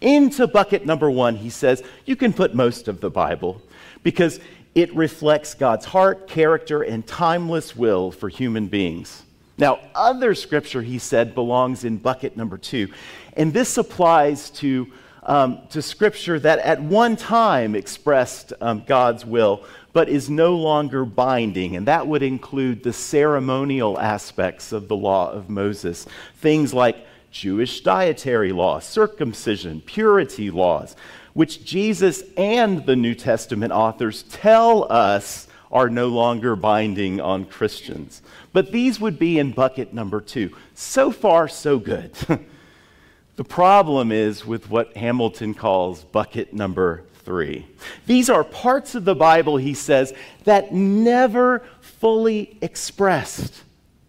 Into 0.00 0.46
bucket 0.46 0.84
number 0.84 1.10
one, 1.10 1.36
he 1.36 1.50
says, 1.50 1.82
you 2.04 2.16
can 2.16 2.32
put 2.32 2.54
most 2.54 2.88
of 2.88 3.00
the 3.00 3.10
Bible 3.10 3.62
because 4.02 4.40
it 4.74 4.94
reflects 4.94 5.54
God's 5.54 5.84
heart, 5.84 6.26
character, 6.26 6.82
and 6.82 7.06
timeless 7.06 7.76
will 7.76 8.10
for 8.10 8.28
human 8.28 8.66
beings. 8.66 9.22
Now, 9.56 9.78
other 9.94 10.34
scripture, 10.34 10.82
he 10.82 10.98
said, 10.98 11.34
belongs 11.34 11.84
in 11.84 11.98
bucket 11.98 12.36
number 12.36 12.58
two. 12.58 12.88
And 13.36 13.52
this 13.52 13.78
applies 13.78 14.50
to, 14.50 14.90
um, 15.22 15.60
to 15.70 15.80
scripture 15.80 16.40
that 16.40 16.58
at 16.58 16.82
one 16.82 17.14
time 17.16 17.76
expressed 17.76 18.52
um, 18.60 18.82
God's 18.84 19.24
will, 19.24 19.64
but 19.92 20.08
is 20.08 20.28
no 20.28 20.56
longer 20.56 21.04
binding. 21.04 21.76
And 21.76 21.86
that 21.86 22.08
would 22.08 22.24
include 22.24 22.82
the 22.82 22.92
ceremonial 22.92 23.96
aspects 23.96 24.72
of 24.72 24.88
the 24.88 24.96
law 24.96 25.30
of 25.30 25.48
Moses. 25.48 26.04
Things 26.38 26.74
like 26.74 27.06
Jewish 27.34 27.80
dietary 27.80 28.52
law, 28.52 28.78
circumcision, 28.78 29.80
purity 29.80 30.52
laws, 30.52 30.94
which 31.32 31.64
Jesus 31.64 32.22
and 32.36 32.86
the 32.86 32.94
New 32.94 33.16
Testament 33.16 33.72
authors 33.72 34.22
tell 34.22 34.90
us 34.90 35.48
are 35.72 35.90
no 35.90 36.06
longer 36.06 36.54
binding 36.54 37.20
on 37.20 37.44
Christians. 37.44 38.22
But 38.52 38.70
these 38.70 39.00
would 39.00 39.18
be 39.18 39.40
in 39.40 39.50
bucket 39.50 39.92
number 39.92 40.20
two. 40.20 40.54
So 40.74 41.10
far, 41.10 41.48
so 41.48 41.80
good. 41.80 42.12
the 43.34 43.44
problem 43.44 44.12
is 44.12 44.46
with 44.46 44.70
what 44.70 44.96
Hamilton 44.96 45.54
calls 45.54 46.04
bucket 46.04 46.54
number 46.54 47.02
three. 47.24 47.66
These 48.06 48.30
are 48.30 48.44
parts 48.44 48.94
of 48.94 49.04
the 49.04 49.16
Bible, 49.16 49.56
he 49.56 49.74
says, 49.74 50.14
that 50.44 50.72
never 50.72 51.64
fully 51.80 52.58
expressed 52.60 53.64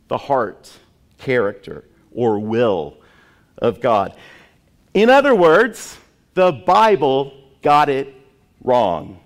the 0.10 0.20
heart, 0.20 0.72
character, 1.18 1.86
or 2.12 2.38
will 2.38 3.00
of 3.58 3.82
God. 3.82 4.16
In 4.94 5.10
other 5.10 5.36
words, 5.36 5.98
the 6.34 6.52
Bible 6.52 7.34
got 7.62 7.90
it 7.90 8.14
wrong. 8.64 9.20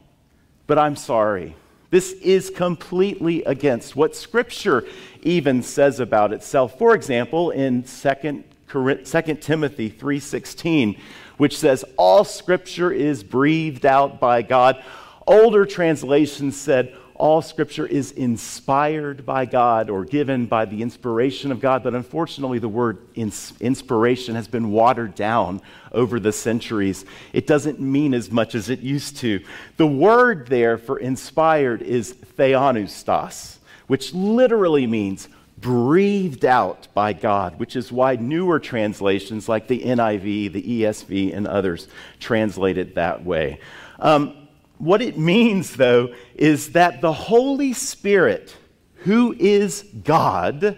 But 0.68 0.78
I'm 0.78 0.96
sorry. 0.96 1.56
This 1.90 2.12
is 2.14 2.50
completely 2.50 3.44
against 3.44 3.96
what 3.96 4.16
Scripture 4.16 4.86
even 5.24 5.64
says 5.64 6.00
about 6.00 6.34
itself. 6.34 6.78
For 6.78 6.94
example, 6.94 7.50
in 7.50 7.84
2, 7.84 8.44
2 8.70 9.36
Timothy 9.42 9.90
3:16, 9.90 10.98
which 11.38 11.58
says 11.58 11.84
all 11.98 12.24
scripture 12.24 12.92
is 12.92 13.24
breathed 13.24 13.86
out 13.86 14.20
by 14.20 14.42
God. 14.42 14.84
Older 15.26 15.66
translations 15.66 16.60
said 16.60 16.96
all 17.20 17.42
scripture 17.42 17.86
is 17.86 18.14
inspired 18.14 19.26
by 19.26 19.46
God 19.46 19.90
or 19.90 20.06
given 20.06 20.46
by 20.46 20.64
the 20.64 20.82
inspiration 20.82 21.52
of 21.52 21.60
God, 21.60 21.84
but 21.84 21.94
unfortunately, 21.94 22.60
the 22.60 22.70
word 22.70 22.98
ins- 23.14 23.52
inspiration 23.60 24.36
has 24.36 24.48
been 24.48 24.72
watered 24.72 25.16
down 25.16 25.62
over 25.92 26.18
the 26.18 26.32
centuries. 26.32 27.04
It 27.34 27.46
doesn't 27.46 27.82
mean 27.82 28.14
as 28.14 28.32
much 28.32 28.56
as 28.56 28.70
it 28.70 28.80
used 28.80 29.18
to. 29.18 29.44
The 29.76 29.86
word 29.86 30.48
there 30.48 30.78
for 30.78 30.98
inspired 30.98 31.82
is 31.82 32.14
theopneustos, 32.14 33.58
which 33.88 34.14
literally 34.14 34.88
means 34.88 35.28
breathed 35.60 36.46
out 36.46 36.88
by 36.94 37.12
God, 37.12 37.60
which 37.60 37.76
is 37.76 37.92
why 37.92 38.16
newer 38.16 38.62
translations 38.62 39.50
like 39.50 39.68
the 39.68 39.82
NIV, 39.82 40.54
the 40.54 40.84
ESV, 40.84 41.36
and 41.36 41.46
others 41.46 41.90
translate 42.22 42.78
it 42.78 42.96
that 42.96 43.26
way. 43.26 43.60
Um, 44.00 44.39
what 44.80 45.02
it 45.02 45.18
means, 45.18 45.76
though, 45.76 46.14
is 46.36 46.72
that 46.72 47.02
the 47.02 47.14
Holy 47.14 47.74
Spirit, 47.74 48.56
who 49.04 49.36
is 49.38 49.86
God, 50.04 50.78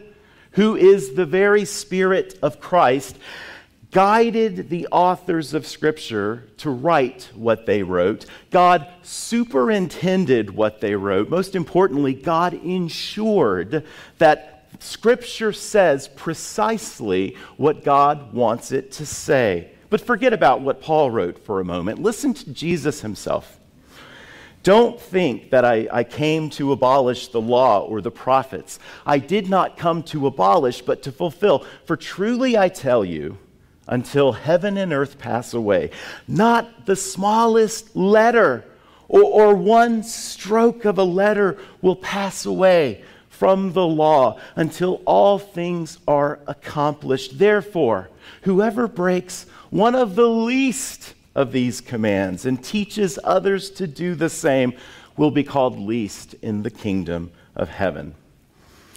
who 0.51 0.75
is 0.75 1.13
the 1.13 1.25
very 1.25 1.65
Spirit 1.65 2.37
of 2.41 2.59
Christ, 2.59 3.17
guided 3.91 4.69
the 4.69 4.87
authors 4.91 5.53
of 5.53 5.67
Scripture 5.67 6.49
to 6.57 6.69
write 6.69 7.29
what 7.35 7.65
they 7.65 7.83
wrote. 7.83 8.25
God 8.49 8.87
superintended 9.03 10.49
what 10.55 10.81
they 10.81 10.95
wrote. 10.95 11.29
Most 11.29 11.55
importantly, 11.55 12.13
God 12.13 12.53
ensured 12.53 13.85
that 14.17 14.65
Scripture 14.79 15.53
says 15.53 16.07
precisely 16.07 17.37
what 17.57 17.83
God 17.83 18.33
wants 18.33 18.71
it 18.71 18.91
to 18.93 19.05
say. 19.05 19.71
But 19.89 20.01
forget 20.01 20.33
about 20.33 20.61
what 20.61 20.81
Paul 20.81 21.11
wrote 21.11 21.45
for 21.45 21.59
a 21.59 21.65
moment. 21.65 22.01
Listen 22.01 22.33
to 22.33 22.51
Jesus 22.51 23.01
himself. 23.01 23.59
Don't 24.63 24.99
think 24.99 25.49
that 25.49 25.65
I, 25.65 25.87
I, 25.91 26.03
came 26.03 26.49
to 26.51 26.71
abolish 26.71 27.29
the 27.29 27.41
law 27.41 27.79
or 27.79 27.99
the 27.99 28.11
prophets. 28.11 28.79
I 29.05 29.17
did 29.17 29.49
not 29.49 29.75
come 29.75 30.03
to 30.03 30.27
abolish, 30.27 30.81
but 30.81 31.01
to 31.03 31.11
fulfill. 31.11 31.65
For 31.85 31.97
truly 31.97 32.57
I 32.57 32.69
tell 32.69 33.03
you, 33.03 33.39
until 33.87 34.31
heaven 34.31 34.77
and 34.77 34.93
earth 34.93 35.17
pass 35.17 35.53
away, 35.53 35.89
not 36.27 36.85
the 36.85 36.95
smallest 36.95 37.95
letter 37.95 38.65
or, 39.07 39.23
or 39.23 39.55
one 39.55 40.03
stroke 40.03 40.85
of 40.85 40.97
a 40.97 41.03
letter 41.03 41.57
will 41.81 41.95
pass 41.95 42.45
away 42.45 43.03
from 43.29 43.73
the 43.73 43.85
law 43.85 44.39
until 44.55 45.01
all 45.05 45.39
things 45.39 45.97
are 46.07 46.39
accomplished. 46.47 47.39
Therefore, 47.39 48.09
whoever 48.43 48.87
breaks 48.87 49.45
one 49.71 49.95
of 49.95 50.15
the 50.15 50.29
least 50.29 51.15
of 51.33 51.51
these 51.51 51.81
commands 51.81 52.45
and 52.45 52.63
teaches 52.63 53.17
others 53.23 53.69
to 53.71 53.87
do 53.87 54.15
the 54.15 54.29
same 54.29 54.73
will 55.17 55.31
be 55.31 55.43
called 55.43 55.79
least 55.79 56.33
in 56.41 56.63
the 56.63 56.71
kingdom 56.71 57.31
of 57.55 57.69
heaven. 57.69 58.15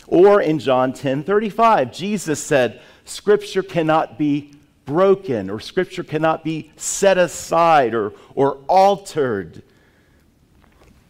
Or 0.06 0.40
in 0.40 0.58
John 0.58 0.92
10 0.92 1.24
35, 1.24 1.92
Jesus 1.92 2.42
said, 2.42 2.80
Scripture 3.04 3.62
cannot 3.62 4.18
be 4.18 4.54
broken, 4.84 5.48
or 5.48 5.60
Scripture 5.60 6.04
cannot 6.04 6.44
be 6.44 6.70
set 6.76 7.18
aside 7.18 7.94
or, 7.94 8.12
or 8.34 8.58
altered. 8.68 9.62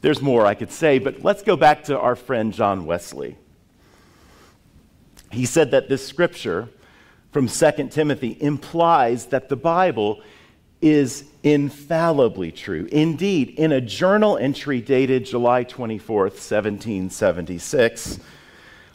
There's 0.00 0.22
more 0.22 0.46
I 0.46 0.54
could 0.54 0.70
say, 0.70 0.98
but 0.98 1.22
let's 1.22 1.42
go 1.42 1.56
back 1.56 1.84
to 1.84 1.98
our 1.98 2.14
friend 2.14 2.52
John 2.52 2.86
Wesley. 2.86 3.36
He 5.32 5.46
said 5.46 5.72
that 5.72 5.88
this 5.88 6.06
Scripture 6.06 6.68
from 7.32 7.48
2 7.48 7.88
Timothy 7.88 8.36
implies 8.40 9.26
that 9.26 9.48
the 9.48 9.56
Bible 9.56 10.22
is 10.84 11.24
infallibly 11.42 12.52
true. 12.52 12.86
Indeed, 12.92 13.54
in 13.58 13.72
a 13.72 13.80
journal 13.80 14.36
entry 14.36 14.82
dated 14.82 15.24
July 15.24 15.64
24th, 15.64 16.36
1776, 16.36 18.20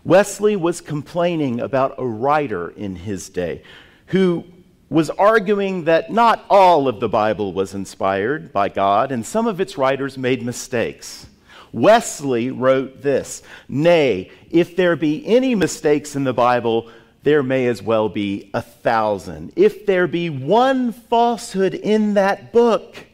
Wesley 0.06 0.56
was 0.56 0.82
complaining 0.82 1.60
about 1.60 1.96
a 1.98 2.06
writer 2.06 2.70
in 2.70 2.96
his 2.96 3.30
day 3.30 3.64
who 4.06 4.46
was 4.92 5.10
arguing 5.10 5.86
that 5.86 6.12
not 6.12 6.46
all 6.48 6.88
of 6.88 7.00
the 7.00 7.10
Bible 7.10 7.54
was 7.54 7.74
inspired 7.74 8.54
by 8.54 8.70
God 8.70 9.12
and 9.12 9.26
some 9.26 9.48
of 9.48 9.60
its 9.60 9.76
writers 9.76 10.16
made 10.16 10.44
mistakes. 10.44 11.26
Wesley 11.72 12.52
wrote 12.52 13.02
this 13.02 13.42
Nay, 13.68 14.30
if 14.52 14.76
there 14.76 14.96
be 14.96 15.26
any 15.26 15.56
mistakes 15.56 16.16
in 16.16 16.24
the 16.24 16.34
Bible, 16.34 16.92
there 17.24 17.44
may 17.44 17.68
as 17.68 17.82
well 17.82 18.10
be 18.10 18.50
a 18.54 18.62
thousand. 18.62 19.54
If 19.56 19.86
there 19.86 20.08
be 20.08 20.30
one 20.30 20.92
falsehood 20.92 21.74
in 21.74 22.14
that 22.14 22.52
book, 22.54 23.06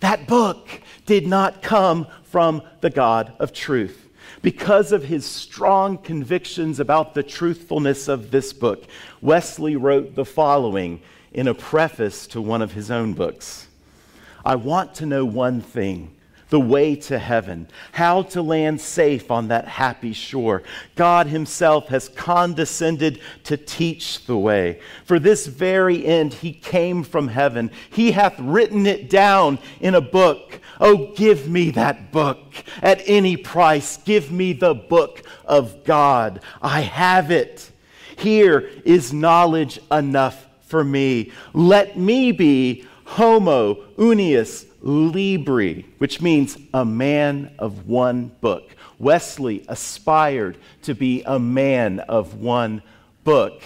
that 0.00 0.26
book 0.26 0.68
did 1.06 1.26
not 1.26 1.62
come 1.62 2.06
from 2.24 2.62
the 2.80 2.90
God 2.90 3.32
of 3.38 3.52
truth. 3.52 4.08
Because 4.40 4.92
of 4.92 5.04
his 5.04 5.26
strong 5.26 5.98
convictions 5.98 6.78
about 6.80 7.14
the 7.14 7.22
truthfulness 7.22 8.08
of 8.08 8.30
this 8.30 8.52
book, 8.52 8.84
Wesley 9.20 9.76
wrote 9.76 10.14
the 10.14 10.24
following 10.24 11.00
in 11.32 11.48
a 11.48 11.54
preface 11.54 12.26
to 12.28 12.40
one 12.40 12.62
of 12.62 12.72
his 12.72 12.90
own 12.90 13.14
books 13.14 13.68
I 14.44 14.54
want 14.54 14.94
to 14.96 15.06
know 15.06 15.24
one 15.26 15.60
thing 15.60 16.14
the 16.50 16.60
way 16.60 16.96
to 16.96 17.18
heaven, 17.18 17.68
how 17.92 18.22
to 18.22 18.42
land 18.42 18.80
safe 18.80 19.30
on 19.30 19.48
that 19.48 19.68
happy 19.68 20.12
shore. 20.12 20.62
God 20.96 21.26
Himself 21.26 21.88
has 21.88 22.08
condescended 22.08 23.20
to 23.44 23.56
teach 23.56 24.24
the 24.26 24.36
way. 24.36 24.80
For 25.04 25.18
this 25.18 25.46
very 25.46 26.04
end, 26.06 26.34
He 26.34 26.52
came 26.52 27.02
from 27.02 27.28
heaven. 27.28 27.70
He 27.90 28.12
hath 28.12 28.38
written 28.38 28.86
it 28.86 29.10
down 29.10 29.58
in 29.80 29.94
a 29.94 30.00
book. 30.00 30.60
Oh, 30.80 31.12
give 31.14 31.48
me 31.48 31.70
that 31.72 32.12
book 32.12 32.42
at 32.82 33.02
any 33.06 33.36
price. 33.36 33.96
Give 33.98 34.30
me 34.30 34.52
the 34.52 34.74
book 34.74 35.22
of 35.44 35.84
God. 35.84 36.40
I 36.62 36.80
have 36.80 37.30
it. 37.30 37.70
Here 38.16 38.70
is 38.84 39.12
knowledge 39.12 39.80
enough 39.90 40.46
for 40.62 40.82
me. 40.82 41.32
Let 41.52 41.98
me 41.98 42.32
be 42.32 42.86
Homo 43.04 43.74
unius 43.96 44.67
libri, 44.80 45.86
which 45.98 46.20
means 46.20 46.56
a 46.72 46.84
man 46.84 47.52
of 47.58 47.88
one 47.88 48.32
book. 48.40 48.74
Wesley 48.98 49.64
aspired 49.68 50.58
to 50.82 50.94
be 50.94 51.22
a 51.24 51.38
man 51.38 52.00
of 52.00 52.40
one 52.40 52.82
book. 53.24 53.62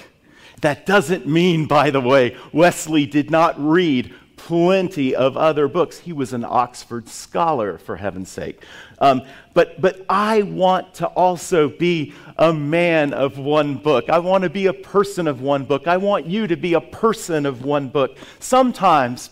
That 0.60 0.86
doesn't 0.86 1.26
mean, 1.26 1.66
by 1.66 1.90
the 1.90 2.00
way, 2.00 2.36
Wesley 2.52 3.06
did 3.06 3.30
not 3.30 3.54
read 3.58 4.14
plenty 4.36 5.14
of 5.14 5.36
other 5.36 5.68
books. 5.68 5.98
He 5.98 6.12
was 6.12 6.32
an 6.32 6.44
Oxford 6.44 7.08
scholar, 7.08 7.78
for 7.78 7.96
heaven's 7.96 8.30
sake. 8.30 8.60
Um, 8.98 9.22
but, 9.54 9.80
but 9.80 10.04
I 10.08 10.42
want 10.42 10.94
to 10.94 11.06
also 11.06 11.68
be 11.68 12.12
a 12.38 12.52
man 12.52 13.12
of 13.12 13.38
one 13.38 13.76
book. 13.76 14.10
I 14.10 14.18
want 14.18 14.44
to 14.44 14.50
be 14.50 14.66
a 14.66 14.72
person 14.72 15.28
of 15.28 15.42
one 15.42 15.64
book. 15.64 15.86
I 15.86 15.96
want 15.96 16.26
you 16.26 16.46
to 16.46 16.56
be 16.56 16.74
a 16.74 16.80
person 16.80 17.46
of 17.46 17.64
one 17.64 17.88
book. 17.88 18.16
Sometimes 18.40 19.30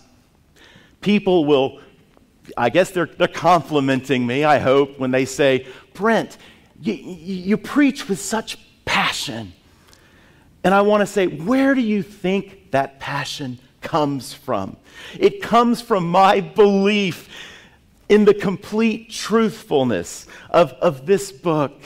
people 1.00 1.44
will, 1.44 1.80
I 2.56 2.70
guess 2.70 2.90
they're, 2.90 3.06
they're 3.06 3.28
complimenting 3.28 4.26
me, 4.26 4.44
I 4.44 4.58
hope, 4.58 4.98
when 4.98 5.10
they 5.10 5.24
say, 5.24 5.66
Brent, 5.94 6.36
you, 6.80 6.94
you 6.94 7.56
preach 7.56 8.08
with 8.08 8.20
such 8.20 8.58
passion. 8.84 9.52
And 10.64 10.74
I 10.74 10.82
want 10.82 11.00
to 11.00 11.06
say, 11.06 11.26
where 11.26 11.74
do 11.74 11.80
you 11.80 12.02
think 12.02 12.70
that 12.70 13.00
passion 13.00 13.58
comes 13.80 14.32
from? 14.32 14.76
It 15.18 15.42
comes 15.42 15.80
from 15.80 16.08
my 16.08 16.40
belief 16.40 17.28
in 18.08 18.24
the 18.24 18.34
complete 18.34 19.10
truthfulness 19.10 20.26
of, 20.50 20.72
of 20.72 21.06
this 21.06 21.32
book. 21.32 21.80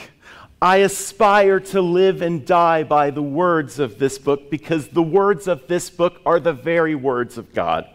I 0.61 0.77
aspire 0.77 1.59
to 1.59 1.81
live 1.81 2.21
and 2.21 2.45
die 2.45 2.83
by 2.83 3.11
the 3.11 3.21
words 3.21 3.77
of 3.77 3.99
this 3.99 4.17
book 4.17 4.49
because 4.49 4.87
the 4.87 5.03
words 5.03 5.47
of 5.47 5.67
this 5.67 5.89
book 5.89 6.19
are 6.25 6.39
the 6.39 6.53
very 6.53 6.95
words 6.95 7.37
of 7.37 7.53
God. 7.53 7.87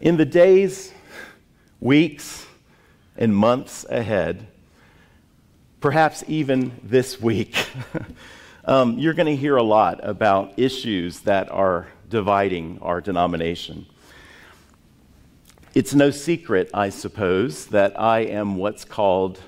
In 0.00 0.16
the 0.16 0.24
days, 0.24 0.94
weeks, 1.78 2.46
and 3.18 3.36
months 3.36 3.84
ahead, 3.90 4.46
perhaps 5.82 6.24
even 6.26 6.72
this 6.82 7.20
week, 7.20 7.66
um, 8.64 8.98
you're 8.98 9.12
going 9.12 9.26
to 9.26 9.36
hear 9.36 9.56
a 9.56 9.62
lot 9.62 10.00
about 10.02 10.58
issues 10.58 11.20
that 11.20 11.50
are 11.50 11.86
dividing 12.08 12.78
our 12.80 13.02
denomination. 13.02 13.84
It's 15.74 15.92
no 15.92 16.10
secret, 16.10 16.70
I 16.72 16.88
suppose, 16.88 17.66
that 17.66 18.00
I 18.00 18.20
am 18.20 18.56
what's 18.56 18.86
called 18.86 19.38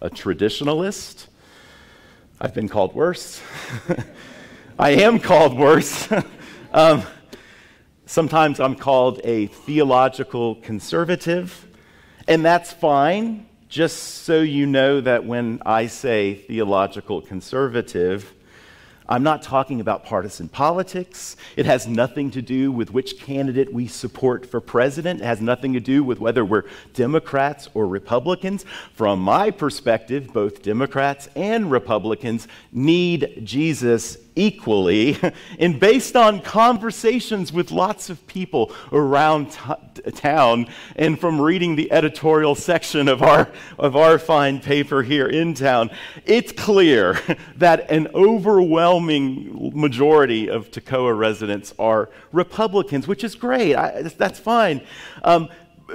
a 0.00 0.08
traditionalist. 0.08 1.26
I've 2.40 2.54
been 2.54 2.70
called 2.70 2.94
worse. 2.94 3.42
I 4.78 4.92
am 4.92 5.18
called 5.18 5.58
worse. 5.58 6.08
um, 6.72 7.02
sometimes 8.06 8.60
I'm 8.60 8.74
called 8.74 9.20
a 9.24 9.46
theological 9.46 10.56
conservative, 10.56 11.66
and 12.28 12.44
that's 12.44 12.72
fine, 12.72 13.46
just 13.68 13.98
so 14.24 14.40
you 14.40 14.66
know 14.66 15.00
that 15.00 15.24
when 15.24 15.60
I 15.66 15.86
say 15.86 16.34
theological 16.34 17.20
conservative, 17.20 18.32
I'm 19.06 19.22
not 19.22 19.42
talking 19.42 19.80
about 19.80 20.06
partisan 20.06 20.48
politics. 20.48 21.36
It 21.56 21.66
has 21.66 21.86
nothing 21.86 22.30
to 22.30 22.40
do 22.40 22.72
with 22.72 22.90
which 22.90 23.18
candidate 23.18 23.70
we 23.70 23.86
support 23.86 24.46
for 24.46 24.62
president. 24.62 25.20
It 25.20 25.26
has 25.26 25.42
nothing 25.42 25.74
to 25.74 25.80
do 25.80 26.02
with 26.02 26.20
whether 26.20 26.42
we're 26.42 26.64
Democrats 26.94 27.68
or 27.74 27.86
Republicans. 27.86 28.64
From 28.94 29.20
my 29.20 29.50
perspective, 29.50 30.32
both 30.32 30.62
Democrats 30.62 31.28
and 31.36 31.70
Republicans 31.70 32.48
need 32.72 33.42
Jesus 33.44 34.16
equally. 34.36 35.18
And 35.58 35.78
based 35.78 36.16
on 36.16 36.40
conversations 36.40 37.52
with 37.52 37.70
lots 37.70 38.10
of 38.10 38.26
people 38.26 38.72
around 38.92 39.52
t- 39.52 40.10
town 40.12 40.66
and 40.96 41.18
from 41.18 41.40
reading 41.40 41.76
the 41.76 41.90
editorial 41.92 42.54
section 42.54 43.08
of 43.08 43.22
our, 43.22 43.50
of 43.78 43.94
our 43.94 44.18
fine 44.18 44.60
paper 44.60 45.02
here 45.02 45.26
in 45.26 45.54
town, 45.54 45.90
it's 46.24 46.52
clear 46.52 47.18
that 47.56 47.90
an 47.90 48.08
overwhelming 48.14 49.72
majority 49.74 50.48
of 50.48 50.70
Toccoa 50.70 51.16
residents 51.16 51.74
are 51.78 52.10
Republicans, 52.32 53.06
which 53.06 53.22
is 53.22 53.34
great. 53.34 53.76
I, 53.76 54.02
that's 54.02 54.38
fine. 54.38 54.82
Um, 55.22 55.48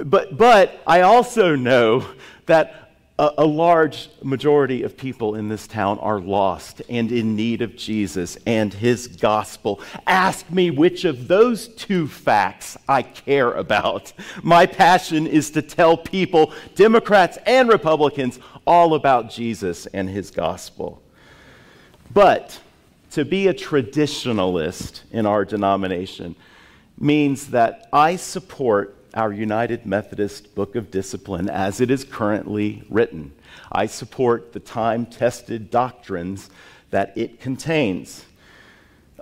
but, 0.04 0.36
but 0.36 0.80
I 0.86 1.02
also 1.02 1.56
know 1.56 2.06
that 2.46 2.79
a, 3.20 3.34
a, 3.38 3.46
large 3.46 4.08
majority 4.22 4.82
of 4.82 4.96
people 4.96 5.34
in 5.34 5.48
this 5.48 5.66
town 5.66 5.98
are 5.98 6.18
lost 6.18 6.80
and 6.88 7.12
in 7.12 7.36
need 7.36 7.60
of 7.60 7.76
Jesus 7.76 8.38
and 8.46 8.72
his 8.72 9.08
gospel. 9.08 9.78
Ask 10.06 10.50
me 10.50 10.70
which 10.70 11.04
of 11.04 11.28
those 11.28 11.68
two 11.68 12.08
facts 12.08 12.78
I 12.88 13.02
care 13.02 13.52
about. 13.52 14.14
My 14.42 14.64
passion 14.64 15.26
is 15.26 15.50
to 15.50 15.60
tell 15.60 15.98
people, 15.98 16.54
Democrats 16.74 17.36
and 17.44 17.68
Republicans, 17.68 18.38
all 18.66 18.94
about 18.94 19.30
Jesus 19.30 19.84
and 19.86 20.08
his 20.08 20.30
gospel. 20.30 21.02
But 22.14 22.58
to 23.10 23.26
be 23.26 23.48
a 23.48 23.54
traditionalist 23.54 25.02
in 25.10 25.26
our 25.26 25.44
denomination 25.44 26.36
means 26.98 27.48
that 27.48 27.86
I 27.92 28.16
support 28.16 28.96
our 29.14 29.32
United 29.32 29.86
Methodist 29.86 30.54
Book 30.54 30.76
of 30.76 30.90
Discipline 30.90 31.48
as 31.48 31.80
it 31.80 31.90
is 31.90 32.04
currently 32.04 32.82
written. 32.88 33.32
I 33.72 33.86
support 33.86 34.52
the 34.52 34.60
time 34.60 35.06
tested 35.06 35.70
doctrines 35.70 36.50
that 36.90 37.16
it 37.16 37.40
contains. 37.40 38.24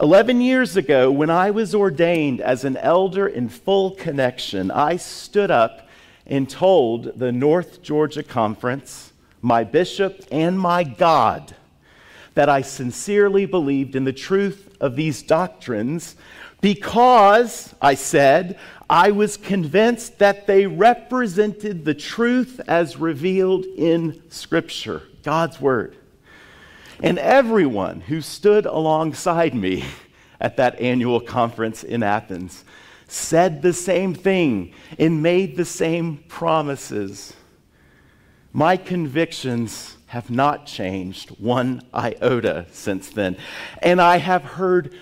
Eleven 0.00 0.40
years 0.40 0.76
ago, 0.76 1.10
when 1.10 1.30
I 1.30 1.50
was 1.50 1.74
ordained 1.74 2.40
as 2.40 2.64
an 2.64 2.76
elder 2.76 3.26
in 3.26 3.48
full 3.48 3.92
connection, 3.92 4.70
I 4.70 4.96
stood 4.96 5.50
up 5.50 5.88
and 6.26 6.48
told 6.48 7.18
the 7.18 7.32
North 7.32 7.82
Georgia 7.82 8.22
Conference, 8.22 9.12
my 9.42 9.64
bishop, 9.64 10.24
and 10.30 10.58
my 10.58 10.84
God 10.84 11.54
that 12.34 12.48
I 12.48 12.62
sincerely 12.62 13.46
believed 13.46 13.96
in 13.96 14.04
the 14.04 14.12
truth 14.12 14.76
of 14.80 14.94
these 14.94 15.22
doctrines 15.22 16.14
because, 16.60 17.74
I 17.80 17.94
said, 17.94 18.58
I 18.90 19.10
was 19.10 19.36
convinced 19.36 20.18
that 20.18 20.46
they 20.46 20.66
represented 20.66 21.84
the 21.84 21.94
truth 21.94 22.60
as 22.66 22.96
revealed 22.96 23.66
in 23.66 24.22
Scripture, 24.30 25.02
God's 25.22 25.60
Word. 25.60 25.96
And 27.02 27.18
everyone 27.18 28.00
who 28.00 28.22
stood 28.22 28.64
alongside 28.64 29.54
me 29.54 29.84
at 30.40 30.56
that 30.56 30.80
annual 30.80 31.20
conference 31.20 31.82
in 31.82 32.02
Athens 32.02 32.64
said 33.08 33.60
the 33.62 33.72
same 33.72 34.14
thing 34.14 34.72
and 34.98 35.22
made 35.22 35.56
the 35.56 35.64
same 35.64 36.18
promises. 36.28 37.34
My 38.52 38.76
convictions 38.76 39.96
have 40.06 40.30
not 40.30 40.66
changed 40.66 41.30
one 41.38 41.82
iota 41.92 42.66
since 42.72 43.10
then. 43.10 43.36
And 43.82 44.00
I 44.00 44.16
have 44.16 44.42
heard 44.42 44.94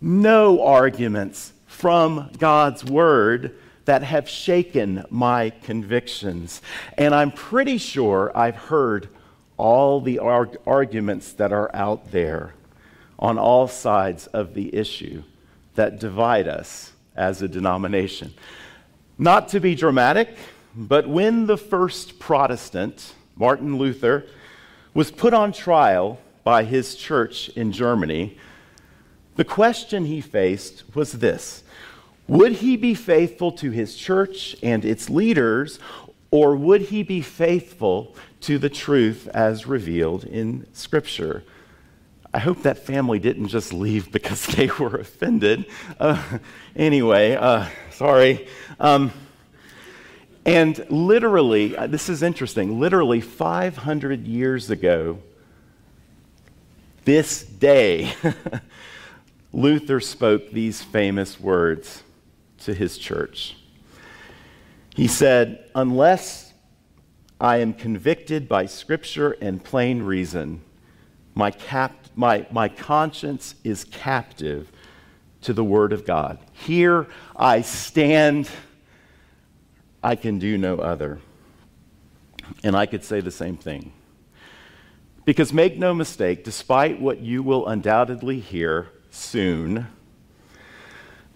no 0.00 0.64
arguments 0.64 1.51
from 1.82 2.30
God's 2.38 2.84
Word 2.84 3.58
that 3.86 4.04
have 4.04 4.28
shaken 4.28 5.04
my 5.10 5.50
convictions. 5.50 6.62
And 6.96 7.12
I'm 7.12 7.32
pretty 7.32 7.76
sure 7.76 8.30
I've 8.36 8.54
heard 8.54 9.08
all 9.56 10.00
the 10.00 10.20
arg- 10.20 10.58
arguments 10.64 11.32
that 11.32 11.52
are 11.52 11.74
out 11.74 12.12
there 12.12 12.54
on 13.18 13.36
all 13.36 13.66
sides 13.66 14.28
of 14.28 14.54
the 14.54 14.72
issue 14.72 15.24
that 15.74 15.98
divide 15.98 16.46
us 16.46 16.92
as 17.16 17.42
a 17.42 17.48
denomination. 17.48 18.32
Not 19.18 19.48
to 19.48 19.58
be 19.58 19.74
dramatic, 19.74 20.36
but 20.76 21.08
when 21.08 21.46
the 21.46 21.58
first 21.58 22.20
Protestant, 22.20 23.12
Martin 23.34 23.76
Luther, 23.76 24.26
was 24.94 25.10
put 25.10 25.34
on 25.34 25.50
trial 25.50 26.20
by 26.44 26.62
his 26.62 26.94
church 26.94 27.48
in 27.48 27.72
Germany, 27.72 28.38
the 29.36 29.44
question 29.44 30.04
he 30.04 30.20
faced 30.20 30.84
was 30.94 31.12
this 31.12 31.62
Would 32.28 32.52
he 32.52 32.76
be 32.76 32.94
faithful 32.94 33.52
to 33.52 33.70
his 33.70 33.96
church 33.96 34.56
and 34.62 34.84
its 34.84 35.08
leaders, 35.08 35.78
or 36.30 36.56
would 36.56 36.82
he 36.82 37.02
be 37.02 37.20
faithful 37.20 38.16
to 38.42 38.58
the 38.58 38.70
truth 38.70 39.28
as 39.28 39.66
revealed 39.66 40.24
in 40.24 40.66
Scripture? 40.72 41.44
I 42.34 42.38
hope 42.38 42.62
that 42.62 42.78
family 42.78 43.18
didn't 43.18 43.48
just 43.48 43.74
leave 43.74 44.10
because 44.10 44.46
they 44.46 44.66
were 44.78 44.96
offended. 44.96 45.66
Uh, 46.00 46.38
anyway, 46.74 47.34
uh, 47.34 47.68
sorry. 47.90 48.48
Um, 48.80 49.12
and 50.44 50.84
literally, 50.90 51.76
uh, 51.76 51.86
this 51.86 52.08
is 52.08 52.22
interesting, 52.22 52.80
literally 52.80 53.20
500 53.20 54.26
years 54.26 54.70
ago, 54.70 55.18
this 57.04 57.44
day, 57.44 58.12
Luther 59.52 60.00
spoke 60.00 60.50
these 60.50 60.82
famous 60.82 61.38
words 61.38 62.02
to 62.60 62.72
his 62.72 62.96
church. 62.96 63.56
He 64.94 65.06
said, 65.06 65.68
Unless 65.74 66.52
I 67.40 67.58
am 67.58 67.74
convicted 67.74 68.48
by 68.48 68.66
scripture 68.66 69.32
and 69.40 69.62
plain 69.62 70.02
reason, 70.02 70.62
my, 71.34 71.50
cap- 71.50 72.06
my, 72.14 72.46
my 72.50 72.68
conscience 72.68 73.54
is 73.64 73.84
captive 73.84 74.70
to 75.42 75.52
the 75.52 75.64
word 75.64 75.92
of 75.92 76.06
God. 76.06 76.38
Here 76.52 77.06
I 77.34 77.62
stand, 77.62 78.48
I 80.02 80.14
can 80.16 80.38
do 80.38 80.56
no 80.56 80.76
other. 80.76 81.20
And 82.62 82.76
I 82.76 82.86
could 82.86 83.04
say 83.04 83.20
the 83.20 83.30
same 83.30 83.56
thing. 83.56 83.92
Because 85.24 85.52
make 85.52 85.78
no 85.78 85.94
mistake, 85.94 86.44
despite 86.44 87.00
what 87.00 87.20
you 87.20 87.42
will 87.42 87.66
undoubtedly 87.66 88.40
hear, 88.40 88.88
soon. 89.12 89.86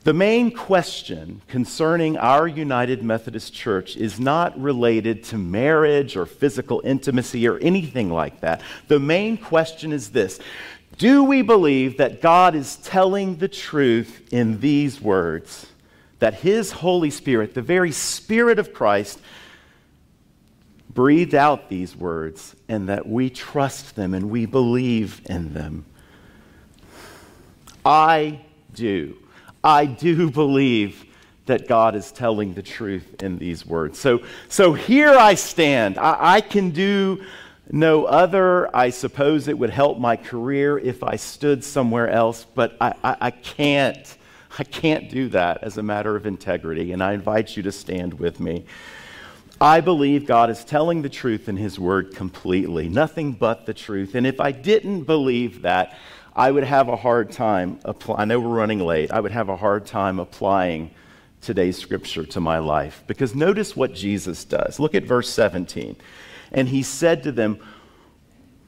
The 0.06 0.14
main 0.14 0.52
question 0.52 1.42
concerning 1.48 2.16
our 2.16 2.46
United 2.46 3.02
Methodist 3.02 3.52
Church 3.52 3.96
is 3.96 4.20
not 4.20 4.56
related 4.56 5.24
to 5.24 5.36
marriage 5.36 6.16
or 6.16 6.26
physical 6.26 6.80
intimacy 6.84 7.48
or 7.48 7.58
anything 7.58 8.10
like 8.10 8.40
that. 8.40 8.62
The 8.86 9.00
main 9.00 9.36
question 9.36 9.92
is 9.92 10.10
this 10.10 10.38
Do 10.96 11.24
we 11.24 11.42
believe 11.42 11.96
that 11.96 12.22
God 12.22 12.54
is 12.54 12.76
telling 12.76 13.38
the 13.38 13.48
truth 13.48 14.32
in 14.32 14.60
these 14.60 15.00
words? 15.00 15.66
That 16.20 16.34
His 16.34 16.70
Holy 16.70 17.10
Spirit, 17.10 17.54
the 17.54 17.60
very 17.60 17.90
Spirit 17.90 18.60
of 18.60 18.72
Christ, 18.72 19.18
breathed 20.88 21.34
out 21.34 21.68
these 21.68 21.96
words 21.96 22.54
and 22.68 22.88
that 22.88 23.08
we 23.08 23.28
trust 23.28 23.96
them 23.96 24.14
and 24.14 24.30
we 24.30 24.46
believe 24.46 25.20
in 25.28 25.52
them? 25.52 25.84
I 27.87 28.40
do. 28.75 29.16
I 29.62 29.87
do 29.87 30.29
believe 30.29 31.05
that 31.46 31.68
God 31.68 31.94
is 31.94 32.11
telling 32.11 32.53
the 32.53 32.62
truth 32.62 33.22
in 33.22 33.38
these 33.38 33.64
words. 33.64 33.96
So, 34.01 34.22
so 34.49 34.72
here 34.72 35.11
I 35.11 35.35
stand. 35.35 35.96
I, 35.96 36.16
I 36.18 36.40
can 36.40 36.70
do 36.70 37.25
no 37.70 38.05
other. 38.05 38.75
I 38.77 38.90
suppose 38.90 39.46
it 39.46 39.57
would 39.57 39.70
help 39.70 40.01
my 40.01 40.16
career 40.16 40.77
if 40.77 41.05
I 41.05 41.14
stood 41.14 41.62
somewhere 41.62 42.11
else, 42.11 42.44
but 42.57 42.77
I, 42.81 42.94
I, 43.05 43.16
I 43.20 43.31
can't. 43.31 44.16
I 44.59 44.64
can't 44.64 45.11
do 45.11 45.29
that 45.29 45.62
as 45.62 45.77
a 45.77 45.83
matter 45.83 46.16
of 46.16 46.25
integrity, 46.25 46.92
and 46.92 47.03
I 47.03 47.12
invite 47.12 47.59
you 47.59 47.62
to 47.64 47.72
stand 47.72 48.14
with 48.14 48.40
me. 48.40 48.64
I 49.61 49.83
believe 49.83 50.27
God 50.27 50.49
is 50.49 50.64
telling 50.64 51.03
the 51.03 51.11
truth 51.11 51.49
in 51.49 51.59
His 51.59 51.79
Word 51.79 52.14
completely, 52.14 52.88
nothing 52.88 53.33
but 53.33 53.66
the 53.66 53.75
truth. 53.75 54.14
And 54.14 54.27
if 54.27 54.40
I 54.40 54.53
didn't 54.53 55.03
believe 55.03 55.62
that, 55.62 55.99
I 56.37 56.51
would 56.51 56.64
have 56.64 56.90
a 56.90 56.96
hard 56.96 57.33
time, 57.33 57.81
apply, 57.83 58.16
I 58.16 58.25
know 58.27 58.38
we're 58.38 58.55
running 58.55 58.81
late, 58.81 59.11
I 59.11 59.20
would 59.20 59.33
have 59.33 59.49
a 59.49 59.57
hard 59.57 59.87
time 59.87 60.18
applying 60.18 60.90
today's 61.40 61.79
scripture 61.79 62.27
to 62.27 62.40
my 62.40 62.59
life. 62.59 63.03
Because 63.07 63.35
notice 63.35 63.75
what 63.75 63.94
Jesus 63.94 64.44
does. 64.44 64.79
Look 64.79 64.94
at 64.94 65.05
verse 65.05 65.31
17. 65.31 65.96
And 66.53 66.68
he 66.68 66.83
said 66.83 67.22
to 67.22 67.33
them, 67.33 67.59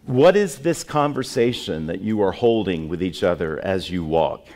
What 0.06 0.34
is 0.34 0.60
this 0.60 0.82
conversation 0.82 1.86
that 1.88 2.00
you 2.00 2.22
are 2.22 2.32
holding 2.32 2.88
with 2.88 3.02
each 3.02 3.22
other 3.22 3.60
as 3.60 3.90
you 3.90 4.02
walk? 4.02 4.46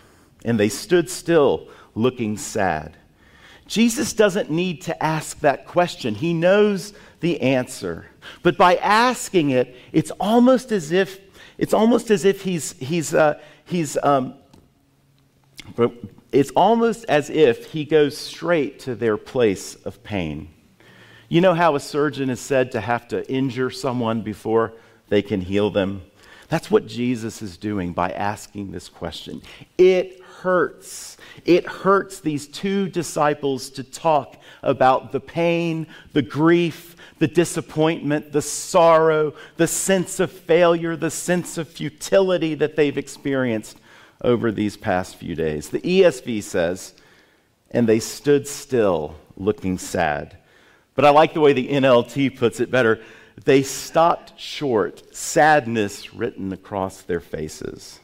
And 0.43 0.59
they 0.59 0.71
stood 0.71 1.11
still, 1.11 1.69
looking 1.95 2.39
sad. 2.39 2.97
Jesus 3.67 4.15
doesn't 4.15 4.51
need 4.51 4.81
to 4.83 5.03
ask 5.03 5.39
that 5.41 5.67
question. 5.67 6.15
He 6.15 6.33
knows 6.33 6.95
the 7.21 7.43
answer. 7.43 8.07
But 8.43 8.57
by 8.57 8.77
asking 8.77 9.51
it, 9.51 9.77
it's 9.93 10.11
almost 10.13 10.73
as 10.73 10.93
if 10.93 11.21
it's 11.63 11.73
almost 11.73 12.11
as 12.11 12.25
if 12.25 12.43
he's, 12.43 12.73
he's, 12.73 13.15
uh, 13.15 13.39
he's 13.65 13.97
um, 14.03 14.35
it's 16.33 16.51
almost 16.57 17.05
as 17.09 17.31
if 17.31 17.67
he 17.71 17.85
goes 17.85 18.19
straight 18.19 18.81
to 18.81 18.97
their 18.97 19.17
place 19.17 19.77
of 19.77 20.03
pain. 20.03 20.49
You 21.29 21.41
know 21.41 21.55
how 21.55 21.77
a 21.77 21.81
surgeon 21.81 22.31
is 22.31 22.41
said 22.41 22.73
to 22.73 22.81
have 22.81 23.07
to 23.09 23.31
injure 23.31 23.71
someone 23.71 24.23
before 24.23 24.73
they 25.09 25.23
can 25.23 25.41
heal 25.41 25.71
them? 25.71 26.03
That's 26.49 26.69
what 26.69 26.89
Jesus 26.89 27.43
is 27.43 27.57
doing 27.57 27.93
by 27.93 28.11
asking 28.11 28.73
this 28.73 28.89
question. 28.89 29.41
It 29.79 30.21
hurts. 30.43 31.17
It 31.45 31.67
hurts 31.67 32.21
these 32.21 32.47
two 32.47 32.89
disciples 32.89 33.71
to 33.71 33.85
talk 33.85 34.37
about 34.63 35.13
the 35.13 35.21
pain, 35.21 35.87
the 36.13 36.23
grief, 36.23 36.97
the 37.19 37.29
disappointment, 37.29 38.33
the 38.33 38.43
sorrow, 38.43 39.35
the 39.57 39.67
sense 39.67 40.21
of 40.21 40.31
failure, 40.31 40.97
the 40.97 41.11
sense 41.11 41.59
of 41.59 41.69
futility 41.69 42.55
that 42.55 42.77
they've 42.77 42.99
experienced 42.99 43.79
over 44.23 44.53
these 44.53 44.77
past 44.77 45.17
few 45.17 45.35
days. 45.35 45.71
The 45.71 45.81
ESV 45.81 46.43
says, 46.43 46.95
and 47.71 47.89
they 47.89 48.01
stood 48.01 48.47
still, 48.47 49.17
looking 49.37 49.79
sad. 49.79 50.37
But 50.95 51.05
I 51.05 51.11
like 51.11 51.33
the 51.35 51.41
way 51.41 51.53
the 51.53 51.69
NLT 51.69 52.37
puts 52.37 52.61
it 52.61 52.71
better. 52.71 53.01
They 53.45 53.63
stopped 53.63 54.39
short, 54.39 55.15
sadness 55.15 56.13
written 56.13 56.53
across 56.53 57.03
their 57.03 57.21
faces. 57.21 58.01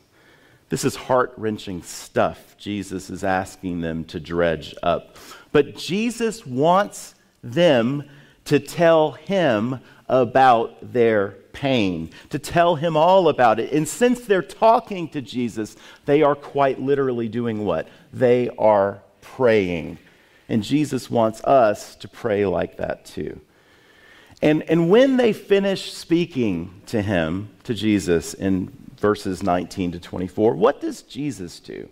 This 0.69 0.85
is 0.85 0.97
heart 0.97 1.33
wrenching 1.37 1.83
stuff 1.83 2.49
Jesus 2.59 3.09
is 3.09 3.25
asking 3.25 3.81
them 3.81 4.05
to 4.05 4.21
dredge 4.21 4.75
up. 4.83 5.17
But 5.53 5.77
Jesus 5.77 6.45
wants 6.47 7.15
them 7.43 8.05
to 8.47 8.59
tell 8.59 9.13
him 9.13 9.81
about 10.09 10.93
their 10.93 11.37
pain, 11.53 12.11
to 12.31 12.39
tell 12.39 12.77
him 12.77 12.97
all 12.97 13.29
about 13.29 13.61
it. 13.61 13.73
And 13.73 13.89
since 13.89 14.21
they're 14.21 14.43
talking 14.43 15.09
to 15.11 15.23
Jesus, 15.23 15.77
they 16.05 16.23
are 16.23 16.35
quite 16.35 16.81
literally 16.81 17.29
doing 17.29 17.65
what? 17.65 17.89
They 18.13 18.51
are 18.59 19.01
praying. 19.21 19.99
And 20.49 20.63
Jesus 20.63 21.11
wants 21.11 21.43
us 21.45 21.95
to 21.97 22.09
pray 22.09 22.47
like 22.47 22.77
that 22.79 23.05
too. 23.05 23.41
And, 24.41 24.63
and 24.63 24.89
when 24.89 25.17
they 25.17 25.33
finish 25.33 25.93
speaking 25.93 26.81
to 26.87 27.03
him, 27.03 27.51
to 27.65 27.75
Jesus, 27.75 28.35
in 28.35 28.73
verses 28.99 29.43
19 29.43 29.93
to 29.93 30.01
24, 30.01 30.55
what 30.55 30.81
does 30.81 31.03
Jesus 31.03 31.61
do? 31.61 31.89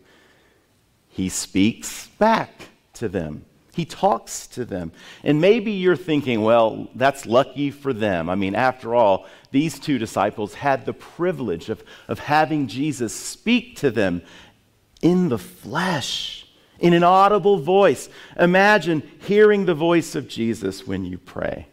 He 1.08 1.28
speaks 1.28 2.08
back 2.18 2.68
to 2.94 3.08
them. 3.08 3.44
He 3.74 3.84
talks 3.84 4.46
to 4.48 4.64
them. 4.64 4.92
And 5.22 5.40
maybe 5.40 5.72
you're 5.72 5.96
thinking, 5.96 6.42
well, 6.42 6.88
that's 6.94 7.26
lucky 7.26 7.70
for 7.70 7.92
them. 7.92 8.28
I 8.30 8.34
mean, 8.34 8.54
after 8.54 8.94
all, 8.94 9.26
these 9.50 9.78
two 9.78 9.98
disciples 9.98 10.54
had 10.54 10.84
the 10.84 10.92
privilege 10.92 11.68
of, 11.68 11.82
of 12.08 12.18
having 12.18 12.68
Jesus 12.68 13.14
speak 13.14 13.76
to 13.76 13.90
them 13.90 14.22
in 15.02 15.28
the 15.28 15.38
flesh, 15.38 16.46
in 16.78 16.92
an 16.92 17.04
audible 17.04 17.58
voice. 17.58 18.08
Imagine 18.38 19.02
hearing 19.20 19.64
the 19.64 19.74
voice 19.74 20.14
of 20.14 20.28
Jesus 20.28 20.86
when 20.86 21.04
you 21.04 21.16
pray. 21.16 21.66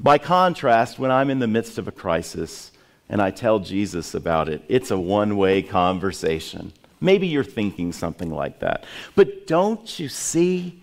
By 0.00 0.18
contrast, 0.18 0.98
when 0.98 1.12
I'm 1.12 1.30
in 1.30 1.38
the 1.38 1.46
midst 1.46 1.78
of 1.78 1.86
a 1.86 1.92
crisis 1.92 2.71
and 3.12 3.20
I 3.20 3.30
tell 3.30 3.58
Jesus 3.58 4.14
about 4.14 4.48
it, 4.48 4.62
it's 4.68 4.90
a 4.90 4.98
one 4.98 5.36
way 5.36 5.60
conversation. 5.60 6.72
Maybe 6.98 7.26
you're 7.26 7.44
thinking 7.44 7.92
something 7.92 8.30
like 8.30 8.60
that. 8.60 8.84
But 9.14 9.46
don't 9.46 9.98
you 10.00 10.08
see? 10.08 10.80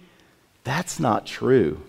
That's 0.63 0.99
not 0.99 1.25
true. 1.25 1.81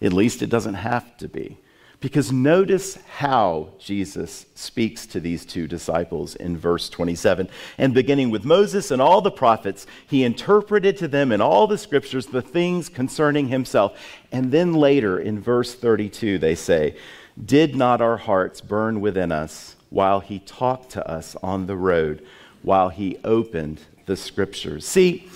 At 0.00 0.12
least 0.12 0.42
it 0.42 0.50
doesn't 0.50 0.74
have 0.74 1.16
to 1.18 1.28
be. 1.28 1.58
Because 2.00 2.32
notice 2.32 2.98
how 3.18 3.68
Jesus 3.78 4.46
speaks 4.56 5.06
to 5.06 5.20
these 5.20 5.46
two 5.46 5.68
disciples 5.68 6.34
in 6.34 6.56
verse 6.56 6.88
27. 6.88 7.48
And 7.78 7.94
beginning 7.94 8.30
with 8.30 8.44
Moses 8.44 8.90
and 8.90 9.00
all 9.00 9.20
the 9.20 9.30
prophets, 9.30 9.86
he 10.08 10.24
interpreted 10.24 10.96
to 10.96 11.06
them 11.06 11.30
in 11.30 11.40
all 11.40 11.68
the 11.68 11.78
scriptures 11.78 12.26
the 12.26 12.42
things 12.42 12.88
concerning 12.88 13.46
himself. 13.46 13.96
And 14.32 14.50
then 14.50 14.74
later 14.74 15.20
in 15.20 15.38
verse 15.38 15.72
32, 15.76 16.38
they 16.38 16.56
say, 16.56 16.96
Did 17.42 17.74
not 17.74 18.00
our 18.00 18.18
hearts 18.18 18.60
burn 18.60 19.00
within 19.00 19.32
us 19.32 19.76
while 19.90 20.20
he 20.20 20.38
talked 20.40 20.90
to 20.90 21.08
us 21.08 21.36
on 21.42 21.66
the 21.66 21.76
road, 21.76 22.26
while 22.62 22.88
he 22.88 23.18
opened 23.24 23.80
the 24.06 24.16
scriptures? 24.16 24.86
See, 24.86 25.28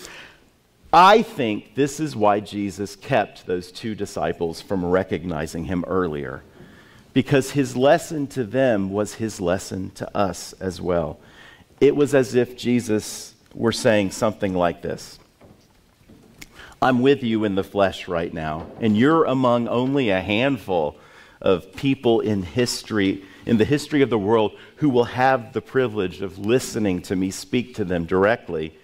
I 0.93 1.23
think 1.23 1.75
this 1.75 2.01
is 2.01 2.15
why 2.15 2.41
Jesus 2.41 2.97
kept 2.97 3.47
those 3.47 3.73
two 3.73 3.95
disciples 3.95 4.61
from 4.61 4.85
recognizing 4.85 5.65
him 5.65 5.85
earlier, 5.87 6.43
because 7.13 7.51
his 7.51 7.77
lesson 7.77 8.27
to 8.29 8.45
them 8.45 8.91
was 8.91 9.15
his 9.15 9.41
lesson 9.41 9.91
to 9.93 10.17
us 10.17 10.53
as 10.55 10.81
well. 10.81 11.19
It 11.81 11.97
was 11.97 12.15
as 12.15 12.35
if 12.35 12.57
Jesus 12.57 13.35
were 13.55 13.73
saying 13.73 14.11
something 14.11 14.55
like 14.55 14.83
this 14.83 15.19
I'm 16.81 17.01
with 17.01 17.23
you 17.23 17.45
in 17.45 17.55
the 17.55 17.65
flesh 17.65 18.07
right 18.07 18.33
now, 18.33 18.67
and 18.81 18.97
you're 18.97 19.25
among 19.25 19.67
only 19.67 20.11
a 20.11 20.21
handful 20.21 20.97
of 21.41 21.73
people 21.75 22.21
in 22.21 22.43
history, 22.43 23.25
in 23.45 23.59
the 23.59 23.65
history 23.65 24.03
of 24.03 24.11
the 24.11 24.19
world, 24.19 24.57
who 24.77 24.89
will 24.89 25.05
have 25.05 25.53
the 25.53 25.61
privilege 25.61 26.23
of 26.23 26.39
listening 26.39 27.03
to 27.03 27.17
me 27.17 27.31
speak 27.31 27.75
to 27.75 27.85
them 27.85 28.05
directly. 28.05 28.77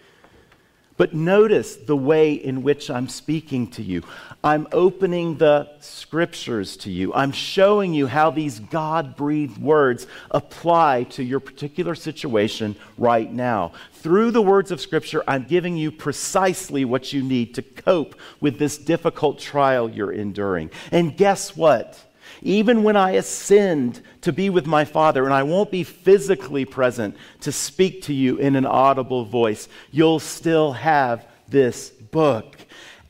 But 0.97 1.15
notice 1.15 1.77
the 1.77 1.97
way 1.97 2.35
in 2.35 2.63
which 2.63 2.91
I'm 2.91 3.09
speaking 3.09 3.69
to 3.73 3.83
you. 3.83 4.03
I'm 4.45 4.69
opening 4.73 5.37
the 5.37 5.71
scriptures 5.81 6.77
to 6.79 6.91
you. 6.91 7.15
I'm 7.15 7.33
showing 7.33 7.95
you 7.95 8.07
how 8.07 8.31
these 8.31 8.61
God 8.61 9.17
breathed 9.17 9.59
words 9.59 10.07
apply 10.31 11.05
to 11.11 11.25
your 11.25 11.41
particular 11.41 11.95
situation 11.95 12.77
right 12.99 13.33
now. 13.33 13.73
Through 13.95 14.33
the 14.33 14.43
words 14.43 14.71
of 14.71 14.81
scripture, 14.81 15.25
I'm 15.27 15.45
giving 15.45 15.77
you 15.77 15.91
precisely 15.91 16.85
what 16.85 17.13
you 17.13 17.23
need 17.23 17.55
to 17.55 17.63
cope 17.63 18.15
with 18.41 18.59
this 18.59 18.77
difficult 18.77 19.39
trial 19.39 19.89
you're 19.89 20.13
enduring. 20.13 20.71
And 20.91 21.17
guess 21.17 21.57
what? 21.57 21.99
Even 22.43 22.83
when 22.83 22.97
I 22.97 23.13
ascend 23.13 24.03
to 24.23 24.33
be 24.33 24.51
with 24.51 24.67
my 24.67 24.85
Father, 24.85 25.25
and 25.25 25.33
I 25.33 25.43
won't 25.43 25.71
be 25.71 25.85
physically 25.85 26.65
present 26.65 27.17
to 27.41 27.53
speak 27.53 28.03
to 28.03 28.13
you 28.13 28.37
in 28.37 28.57
an 28.57 28.67
audible 28.67 29.25
voice, 29.25 29.69
you'll 29.91 30.21
still 30.21 30.73
have 30.73 31.27
this 31.49 31.91
book. 31.91 32.57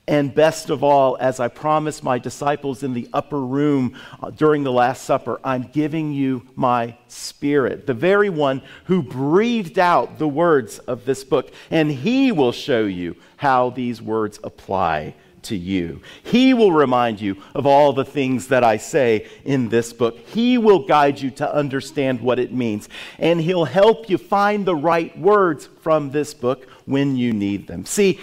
And 0.08 0.34
best 0.34 0.68
of 0.68 0.82
all, 0.82 1.16
as 1.20 1.38
I 1.38 1.46
promised 1.46 2.02
my 2.02 2.18
disciples 2.18 2.82
in 2.82 2.92
the 2.92 3.08
upper 3.12 3.40
room 3.40 3.96
uh, 4.20 4.30
during 4.30 4.64
the 4.64 4.72
Last 4.72 5.04
Supper, 5.04 5.40
I'm 5.44 5.62
giving 5.62 6.12
you 6.12 6.46
my 6.56 6.96
Spirit, 7.06 7.86
the 7.86 7.94
very 7.94 8.28
one 8.28 8.62
who 8.86 9.02
breathed 9.02 9.78
out 9.78 10.18
the 10.18 10.26
words 10.26 10.80
of 10.80 11.04
this 11.04 11.22
book. 11.22 11.52
And 11.70 11.90
he 11.90 12.32
will 12.32 12.52
show 12.52 12.84
you 12.84 13.16
how 13.36 13.70
these 13.70 14.02
words 14.02 14.40
apply 14.42 15.14
to 15.44 15.56
you. 15.56 16.00
He 16.22 16.54
will 16.54 16.72
remind 16.72 17.20
you 17.20 17.36
of 17.54 17.66
all 17.66 17.92
the 17.92 18.04
things 18.04 18.48
that 18.48 18.64
I 18.64 18.76
say 18.76 19.28
in 19.44 19.68
this 19.68 19.92
book. 19.92 20.18
He 20.18 20.58
will 20.58 20.86
guide 20.86 21.20
you 21.20 21.30
to 21.32 21.54
understand 21.54 22.20
what 22.20 22.38
it 22.38 22.52
means. 22.52 22.88
And 23.18 23.40
He'll 23.40 23.64
help 23.64 24.08
you 24.08 24.18
find 24.18 24.64
the 24.64 24.76
right 24.76 25.16
words 25.18 25.68
from 25.82 26.10
this 26.10 26.34
book 26.34 26.68
when 26.86 27.16
you 27.16 27.32
need 27.32 27.66
them. 27.66 27.84
See, 27.84 28.20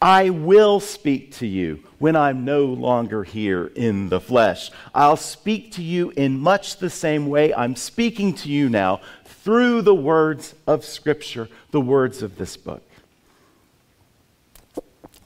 I 0.00 0.28
will 0.28 0.80
speak 0.80 1.32
to 1.36 1.46
you 1.46 1.82
when 1.98 2.14
I'm 2.14 2.44
no 2.44 2.66
longer 2.66 3.24
here 3.24 3.72
in 3.74 4.10
the 4.10 4.20
flesh. 4.20 4.70
I'll 4.94 5.16
speak 5.16 5.72
to 5.72 5.82
you 5.82 6.10
in 6.10 6.38
much 6.38 6.76
the 6.76 6.90
same 6.90 7.26
way 7.26 7.54
I'm 7.54 7.74
speaking 7.74 8.34
to 8.34 8.50
you 8.50 8.68
now 8.68 9.00
through 9.24 9.80
the 9.80 9.94
words 9.94 10.54
of 10.66 10.84
Scripture, 10.84 11.48
the 11.70 11.80
words 11.80 12.22
of 12.22 12.36
this 12.36 12.56
book. 12.56 12.82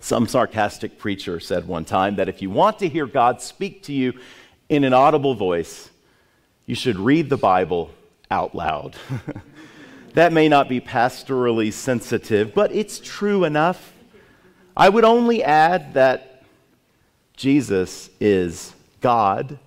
Some 0.01 0.29
sarcastic 0.29 0.99
preacher 0.99 1.41
said 1.41 1.67
one 1.67 1.85
time 1.85 2.17
that 2.17 2.29
if 2.29 2.41
you 2.41 2.51
want 2.51 2.79
to 2.79 2.89
hear 2.89 3.07
God 3.07 3.43
speak 3.43 3.83
to 3.85 3.93
you 3.93 4.15
in 4.69 4.85
an 4.85 4.93
audible 4.93 5.35
voice, 5.35 5.91
you 6.67 6.75
should 6.75 6.99
read 6.99 7.29
the 7.31 7.37
Bible 7.37 7.91
out 8.31 8.55
loud. 8.55 8.95
that 10.15 10.33
may 10.33 10.49
not 10.49 10.69
be 10.69 10.81
pastorally 10.81 11.73
sensitive, 11.73 12.55
but 12.55 12.73
it's 12.73 13.01
true 13.01 13.45
enough. 13.45 13.93
I 14.77 14.89
would 14.89 15.05
only 15.05 15.43
add 15.43 15.95
that 15.95 16.45
Jesus 17.37 18.11
is 18.21 18.75
God, 19.01 19.59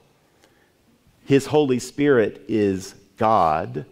His 1.25 1.47
Holy 1.47 1.79
Spirit 1.79 2.43
is 2.47 2.95
God. 3.17 3.85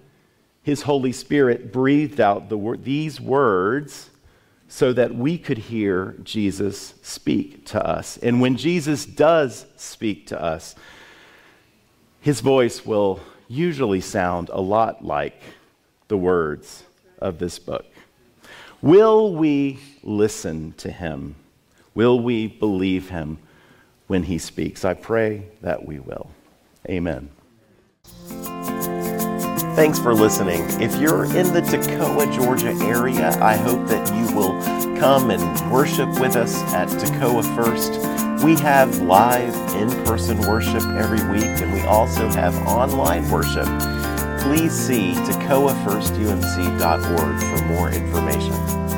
His 0.64 0.84
Holy 0.84 1.12
Spirit 1.12 1.72
breathed 1.72 2.20
out 2.20 2.50
the 2.50 2.78
these 2.82 3.20
words 3.20 4.09
so 4.70 4.94
that 4.94 5.14
we 5.14 5.38
could 5.38 5.58
hear 5.58 6.16
Jesus 6.24 6.94
speak 7.02 7.66
to 7.66 7.86
us. 7.86 8.18
And 8.18 8.40
when 8.40 8.56
Jesus 8.56 9.06
does 9.06 9.66
speak 9.76 10.28
to 10.28 10.42
us, 10.42 10.76
his 12.22 12.40
voice 12.40 12.86
will 12.86 13.20
usually 13.48 14.00
sound 14.00 14.50
a 14.50 14.62
lot 14.62 15.04
like 15.04 15.42
the 16.08 16.18
words 16.18 16.84
of 17.18 17.40
this 17.40 17.58
book. 17.58 17.86
Will 18.82 19.34
we 19.34 19.80
listen 20.04 20.74
to 20.78 20.92
him? 20.92 21.36
Will 21.96 22.20
we 22.20 22.48
believe 22.48 23.10
him 23.10 23.40
when 24.06 24.24
he 24.24 24.38
speaks? 24.38 24.86
I 24.86 24.94
pray 24.94 25.46
that 25.62 25.86
we 25.86 26.00
will. 26.00 26.30
Amen. 26.88 27.30
Thanks 29.76 29.98
for 29.98 30.14
listening. 30.14 30.62
If 30.82 30.96
you're 30.98 31.26
in 31.26 31.54
the 31.54 31.62
Toccoa, 31.62 32.34
Georgia 32.34 32.72
area, 32.86 33.30
I 33.42 33.56
hope 33.56 33.88
that 33.88 34.14
you 34.14 34.36
will 34.36 34.59
come 35.00 35.32
and 35.32 35.72
worship 35.72 36.10
with 36.20 36.36
us 36.36 36.54
at 36.74 36.90
Toccoa 36.90 37.42
First. 37.56 37.94
We 38.44 38.58
have 38.58 39.00
live 39.00 39.56
in 39.76 39.90
person 40.06 40.38
worship 40.40 40.84
every 40.84 41.24
week, 41.32 41.46
and 41.46 41.72
we 41.74 41.80
also 41.82 42.28
have 42.30 42.56
online 42.68 43.30
worship. 43.30 43.66
Please 44.42 44.74
see 44.74 45.14
ToccoaFirstUMC.org 45.14 47.40
for 47.40 47.66
more 47.66 47.90
information. 47.92 48.89